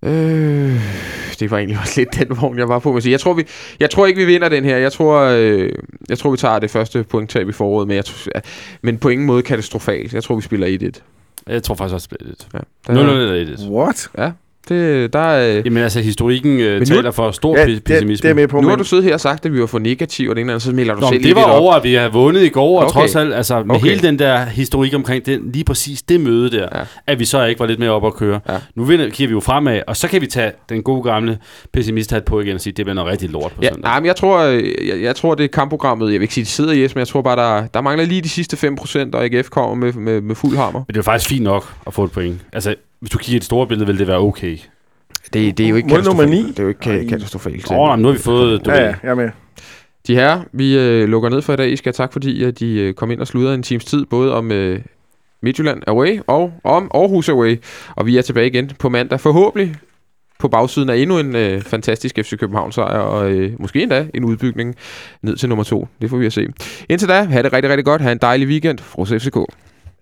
[0.04, 0.80] Øh,
[1.40, 2.92] det var egentlig også lidt den vogn, jeg var på.
[2.92, 3.44] Men jeg tror, vi,
[3.80, 4.76] jeg tror ikke, vi vinder den her.
[4.76, 5.72] Jeg tror, øh,
[6.08, 8.40] jeg tror vi tager det første pointtab i foråret, men, jeg, tror- ja,
[8.82, 10.14] men på ingen måde katastrofalt.
[10.14, 11.00] Jeg tror, vi spiller 1-1.
[11.46, 12.48] Jeg tror faktisk også, det bliver lidt.
[12.88, 12.92] Ja.
[12.94, 14.10] 0 Der, 0 eller 1 What?
[14.68, 18.22] Det, der er, Jamen altså, historikken øh, nu- taler for stor Ja, ja, det, pessimisme.
[18.22, 19.66] det er med på, nu har men du siddet her og sagt, at vi var
[19.66, 21.62] for negative, og det ene eller andet, så melder du Nå, selv det var op.
[21.62, 22.92] over, at vi har vundet i går, og Okay.
[23.00, 23.86] trods alt, altså med Okay.
[23.86, 26.80] hele den der historik omkring den, lige præcis det møde der, Ja.
[27.06, 28.40] at vi så ikke var lidt mere op at køre.
[28.48, 28.56] Ja.
[28.74, 31.38] Nu vinder, kigger vi jo fremad, og så kan vi tage den gode gamle
[31.72, 33.82] pessimist hat på igen og sige, det bliver noget rigtig lort på Ja, søndag.
[33.82, 36.06] nej, men jeg tror, øh, jeg, jeg tror, det er kampprogrammet.
[36.06, 38.04] Jeg vil ikke sige, det sidder i yes, men jeg tror bare, der, der mangler
[38.06, 40.80] lige de sidste 5%, og AGF kommer med, med, med fuld hammer.
[40.88, 42.40] Men det er faktisk fint nok at få et point.
[42.52, 44.58] Altså, hvis du kigger i det store billede, vil det være okay.
[45.32, 46.42] Det, det er jo ikke Mål nummer ni.
[46.42, 47.70] Det er jo ikke ka- katastrofalt.
[47.70, 49.30] Åh, oh, nu har vi fået, du Ja, ja, jeg er med.
[50.06, 51.70] De her, vi øh, lukker ned for i dag.
[51.72, 54.04] I skal have tak, fordi at de øh, kom ind og sludrede en times tid,
[54.06, 54.80] både om øh,
[55.42, 57.56] Midtjylland Away og om Aarhus Away.
[57.96, 59.74] Og vi er tilbage igen på mandag, forhåbentlig
[60.38, 64.24] på bagsiden af endnu en øh, fantastisk FC København sejr, og øh, måske endda en
[64.24, 64.74] udbygning
[65.22, 65.88] ned til nummer to.
[66.00, 66.46] Det får vi at se.
[66.88, 68.02] Indtil da, have det rigtig, rigtig godt.
[68.02, 68.78] Ha' en dejlig weekend.
[68.78, 69.36] Fros FCK.